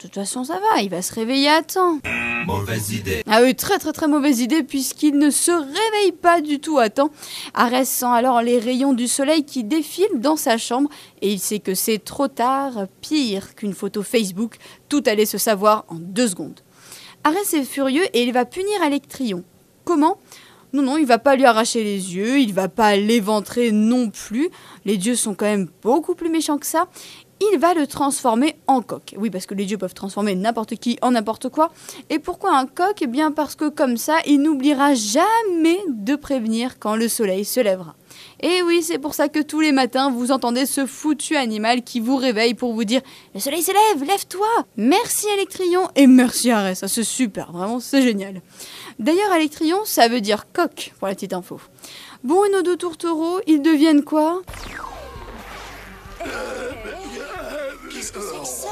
De 0.02 0.08
toute 0.08 0.16
façon, 0.16 0.42
ça 0.42 0.54
va, 0.54 0.82
il 0.82 0.90
va 0.90 1.00
se 1.00 1.14
réveiller 1.14 1.48
à 1.48 1.62
temps. 1.62 2.00
Mauvaise 2.44 2.90
idée. 2.90 3.22
Ah 3.30 3.38
oui, 3.40 3.54
très 3.54 3.78
très 3.78 3.92
très 3.92 4.08
mauvaise 4.08 4.40
idée 4.40 4.64
puisqu'il 4.64 5.16
ne 5.16 5.30
se 5.30 5.52
réveille 5.52 6.10
pas 6.10 6.40
du 6.40 6.58
tout 6.58 6.80
à 6.80 6.90
temps. 6.90 7.10
Arès 7.54 7.88
sent 7.88 8.06
alors 8.06 8.42
les 8.42 8.58
rayons 8.58 8.94
du 8.94 9.06
soleil 9.06 9.44
qui 9.44 9.62
défilent 9.62 10.18
dans 10.18 10.34
sa 10.34 10.58
chambre 10.58 10.90
et 11.20 11.32
il 11.32 11.38
sait 11.38 11.60
que 11.60 11.76
c'est 11.76 12.00
trop 12.00 12.26
tard, 12.26 12.88
pire 13.00 13.54
qu'une 13.54 13.74
photo 13.74 14.02
Facebook, 14.02 14.56
tout 14.88 15.04
allait 15.06 15.24
se 15.24 15.38
savoir 15.38 15.84
en 15.86 15.94
deux 15.94 16.26
secondes. 16.26 16.58
Arès 17.22 17.54
est 17.54 17.62
furieux 17.62 18.04
et 18.12 18.24
il 18.24 18.32
va 18.32 18.44
punir 18.44 18.82
Alectryon. 18.82 19.44
Comment? 19.84 20.18
Non, 20.72 20.82
non, 20.82 20.96
il 20.96 21.06
va 21.06 21.18
pas 21.18 21.36
lui 21.36 21.44
arracher 21.44 21.84
les 21.84 22.16
yeux, 22.16 22.40
il 22.40 22.54
va 22.54 22.66
pas 22.66 22.96
l'éventrer 22.96 23.70
non 23.70 24.10
plus. 24.10 24.48
Les 24.84 24.96
dieux 24.96 25.16
sont 25.16 25.34
quand 25.34 25.44
même 25.44 25.68
beaucoup 25.82 26.14
plus 26.16 26.30
méchants 26.30 26.58
que 26.58 26.66
ça. 26.66 26.88
Il 27.50 27.58
va 27.58 27.74
le 27.74 27.88
transformer 27.88 28.54
en 28.68 28.82
coq. 28.82 29.14
Oui, 29.16 29.28
parce 29.30 29.46
que 29.46 29.54
les 29.54 29.64
dieux 29.64 29.78
peuvent 29.78 29.94
transformer 29.94 30.36
n'importe 30.36 30.76
qui 30.76 30.98
en 31.02 31.10
n'importe 31.12 31.48
quoi. 31.48 31.72
Et 32.08 32.20
pourquoi 32.20 32.56
un 32.56 32.66
coq? 32.66 32.98
Eh 33.00 33.06
bien 33.06 33.32
parce 33.32 33.56
que 33.56 33.68
comme 33.68 33.96
ça, 33.96 34.18
il 34.26 34.42
n'oubliera 34.42 34.94
jamais 34.94 35.78
de 35.88 36.14
prévenir 36.14 36.78
quand 36.78 36.94
le 36.94 37.08
soleil 37.08 37.44
se 37.44 37.58
lèvera. 37.58 37.96
Et 38.40 38.62
oui, 38.62 38.82
c'est 38.82 38.98
pour 38.98 39.14
ça 39.14 39.28
que 39.28 39.40
tous 39.40 39.60
les 39.60 39.72
matins, 39.72 40.10
vous 40.10 40.30
entendez 40.30 40.66
ce 40.66 40.86
foutu 40.86 41.36
animal 41.36 41.82
qui 41.82 41.98
vous 41.98 42.16
réveille 42.16 42.54
pour 42.54 42.74
vous 42.74 42.84
dire 42.84 43.00
Le 43.34 43.40
soleil 43.40 43.62
se 43.62 43.72
lève, 43.72 44.06
lève-toi 44.06 44.48
Merci 44.76 45.26
Alectryon 45.32 45.88
et 45.96 46.06
merci 46.06 46.50
Arès, 46.50 46.78
ça 46.78 46.88
c'est 46.88 47.04
super, 47.04 47.52
vraiment 47.52 47.80
c'est 47.80 48.02
génial. 48.02 48.42
D'ailleurs, 48.98 49.32
Alectryon, 49.32 49.78
ça 49.84 50.08
veut 50.08 50.20
dire 50.20 50.46
coq, 50.52 50.92
pour 50.98 51.08
la 51.08 51.14
petite 51.14 51.32
info. 51.32 51.60
Bon, 52.22 52.44
et 52.44 52.50
nos 52.50 52.62
deux 52.62 52.76
tourtereaux, 52.76 53.40
ils 53.46 53.62
deviennent 53.62 54.04
quoi? 54.04 54.42
Qu'est-ce 58.02 58.12
que 58.14 58.20
c'est 58.20 58.38
que 58.40 58.44
ça? 58.44 58.68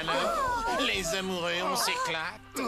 Alors, 0.00 0.80
les 0.84 1.14
amoureux, 1.14 1.62
on 1.62 1.76
s'éclate. 1.76 2.60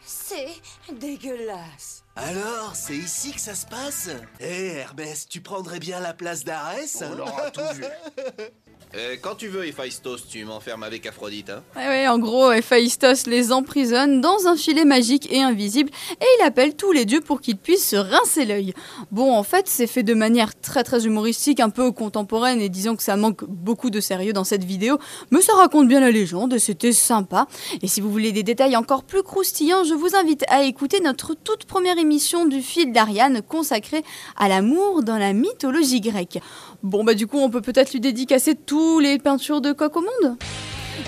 C'est 0.00 0.60
dégueulasse. 0.92 2.03
Alors, 2.16 2.72
c'est 2.74 2.96
ici 2.96 3.32
que 3.32 3.40
ça 3.40 3.56
se 3.56 3.66
passe? 3.66 4.08
Hé, 4.38 4.76
Hermès, 4.76 5.26
tu 5.28 5.40
prendrais 5.40 5.80
bien 5.80 5.98
la 5.98 6.14
place 6.14 6.44
d'Arès 6.44 7.02
On 7.02 7.18
aura 7.18 7.50
tout 7.50 7.60
vu. 7.74 7.84
Euh, 8.96 9.16
quand 9.20 9.34
tu 9.34 9.48
veux, 9.48 9.66
Héphaïstos, 9.66 10.28
tu 10.28 10.44
m'enfermes 10.44 10.84
avec 10.84 11.04
Aphrodite, 11.04 11.50
hein 11.50 11.64
Ouais, 11.74 11.88
ouais, 11.88 12.06
en 12.06 12.18
gros, 12.18 12.52
Héphaïstos 12.52 13.26
les 13.26 13.50
emprisonne 13.50 14.20
dans 14.20 14.46
un 14.46 14.54
filet 14.56 14.84
magique 14.84 15.26
et 15.32 15.42
invisible 15.42 15.90
et 16.12 16.24
il 16.38 16.44
appelle 16.44 16.76
tous 16.76 16.92
les 16.92 17.04
dieux 17.04 17.20
pour 17.20 17.40
qu'ils 17.40 17.56
puissent 17.56 17.88
se 17.88 17.96
rincer 17.96 18.44
l'œil. 18.44 18.72
Bon, 19.10 19.34
en 19.34 19.42
fait, 19.42 19.66
c'est 19.66 19.88
fait 19.88 20.04
de 20.04 20.14
manière 20.14 20.54
très 20.60 20.84
très 20.84 21.06
humoristique, 21.06 21.58
un 21.58 21.70
peu 21.70 21.90
contemporaine 21.90 22.60
et 22.60 22.68
disons 22.68 22.94
que 22.94 23.02
ça 23.02 23.16
manque 23.16 23.44
beaucoup 23.44 23.90
de 23.90 23.98
sérieux 23.98 24.32
dans 24.32 24.44
cette 24.44 24.62
vidéo, 24.62 24.98
mais 25.32 25.40
ça 25.40 25.54
raconte 25.54 25.88
bien 25.88 25.98
la 25.98 26.12
légende 26.12 26.52
et 26.52 26.60
c'était 26.60 26.92
sympa. 26.92 27.48
Et 27.82 27.88
si 27.88 28.00
vous 28.00 28.12
voulez 28.12 28.30
des 28.30 28.44
détails 28.44 28.76
encore 28.76 29.02
plus 29.02 29.24
croustillants, 29.24 29.82
je 29.82 29.94
vous 29.94 30.14
invite 30.14 30.44
à 30.48 30.62
écouter 30.62 31.00
notre 31.00 31.34
toute 31.34 31.64
première 31.64 31.98
émission 32.04 32.44
du 32.44 32.60
fil 32.60 32.92
d'Ariane 32.92 33.40
consacrée 33.40 34.04
à 34.36 34.48
l'amour 34.48 35.02
dans 35.02 35.16
la 35.16 35.32
mythologie 35.32 36.02
grecque. 36.02 36.38
Bon, 36.82 37.02
bah 37.02 37.14
du 37.14 37.26
coup, 37.26 37.38
on 37.38 37.48
peut 37.48 37.62
peut-être 37.62 37.92
lui 37.92 38.00
dédicacer 38.00 38.54
tous 38.54 39.00
les 39.00 39.18
peintures 39.18 39.62
de 39.62 39.72
coq 39.72 39.96
au 39.96 40.02
monde? 40.02 40.36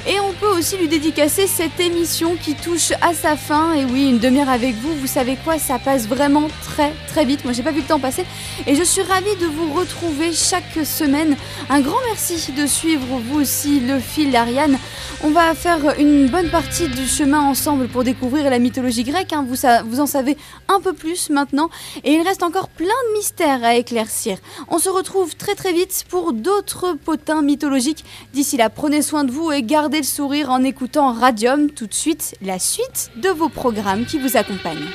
Et 0.06 0.20
on 0.20 0.32
peut 0.32 0.56
aussi 0.56 0.76
lui 0.76 0.88
dédicacer 0.88 1.46
cette 1.46 1.80
émission 1.80 2.36
qui 2.36 2.54
touche 2.54 2.92
à 3.00 3.12
sa 3.12 3.36
fin. 3.36 3.74
Et 3.74 3.84
oui, 3.84 4.08
une 4.08 4.18
demi-heure 4.18 4.48
avec 4.48 4.74
vous, 4.76 4.94
vous 4.94 5.06
savez 5.06 5.36
quoi, 5.44 5.58
ça 5.58 5.78
passe 5.78 6.06
vraiment 6.06 6.48
très 6.62 6.92
très 7.08 7.24
vite. 7.24 7.44
Moi, 7.44 7.52
j'ai 7.52 7.62
pas 7.62 7.72
vu 7.72 7.80
le 7.80 7.86
temps 7.86 7.98
passer. 7.98 8.24
Et 8.66 8.74
je 8.76 8.82
suis 8.82 9.02
ravie 9.02 9.34
de 9.40 9.46
vous 9.46 9.72
retrouver 9.72 10.32
chaque 10.32 10.84
semaine. 10.84 11.36
Un 11.68 11.80
grand 11.80 11.98
merci 12.08 12.52
de 12.52 12.66
suivre 12.66 13.06
vous 13.28 13.40
aussi 13.40 13.80
le 13.80 13.98
fil 13.98 14.30
d'Ariane. 14.30 14.78
On 15.24 15.30
va 15.30 15.54
faire 15.54 15.98
une 15.98 16.28
bonne 16.28 16.50
partie 16.50 16.88
du 16.88 17.06
chemin 17.06 17.40
ensemble 17.40 17.88
pour 17.88 18.04
découvrir 18.04 18.50
la 18.50 18.58
mythologie 18.58 19.02
grecque. 19.02 19.32
hein. 19.32 19.46
Vous, 19.48 19.66
vous 19.88 20.00
en 20.00 20.06
savez 20.06 20.36
un 20.68 20.78
peu 20.80 20.92
plus 20.92 21.30
maintenant. 21.30 21.70
Et 22.04 22.12
il 22.12 22.22
reste 22.22 22.42
encore 22.42 22.68
plein 22.68 22.86
de 22.86 23.18
mystères 23.18 23.64
à 23.64 23.74
éclaircir. 23.74 24.38
On 24.68 24.78
se 24.78 24.88
retrouve 24.88 25.34
très 25.34 25.54
très 25.54 25.72
vite 25.72 26.04
pour 26.08 26.32
d'autres 26.32 26.94
potins 27.04 27.42
mythologiques. 27.42 28.04
D'ici 28.34 28.56
là, 28.56 28.68
prenez 28.68 29.02
soin 29.02 29.24
de 29.24 29.30
vous 29.32 29.50
et 29.50 29.62
gardez 29.62 29.95
le 29.98 30.04
sourire 30.04 30.50
en 30.50 30.62
écoutant 30.64 31.12
Radium. 31.12 31.70
Tout 31.70 31.86
de 31.86 31.94
suite, 31.94 32.36
la 32.42 32.58
suite 32.58 33.10
de 33.16 33.28
vos 33.28 33.48
programmes 33.48 34.04
qui 34.04 34.18
vous 34.18 34.36
accompagnent. 34.36 34.88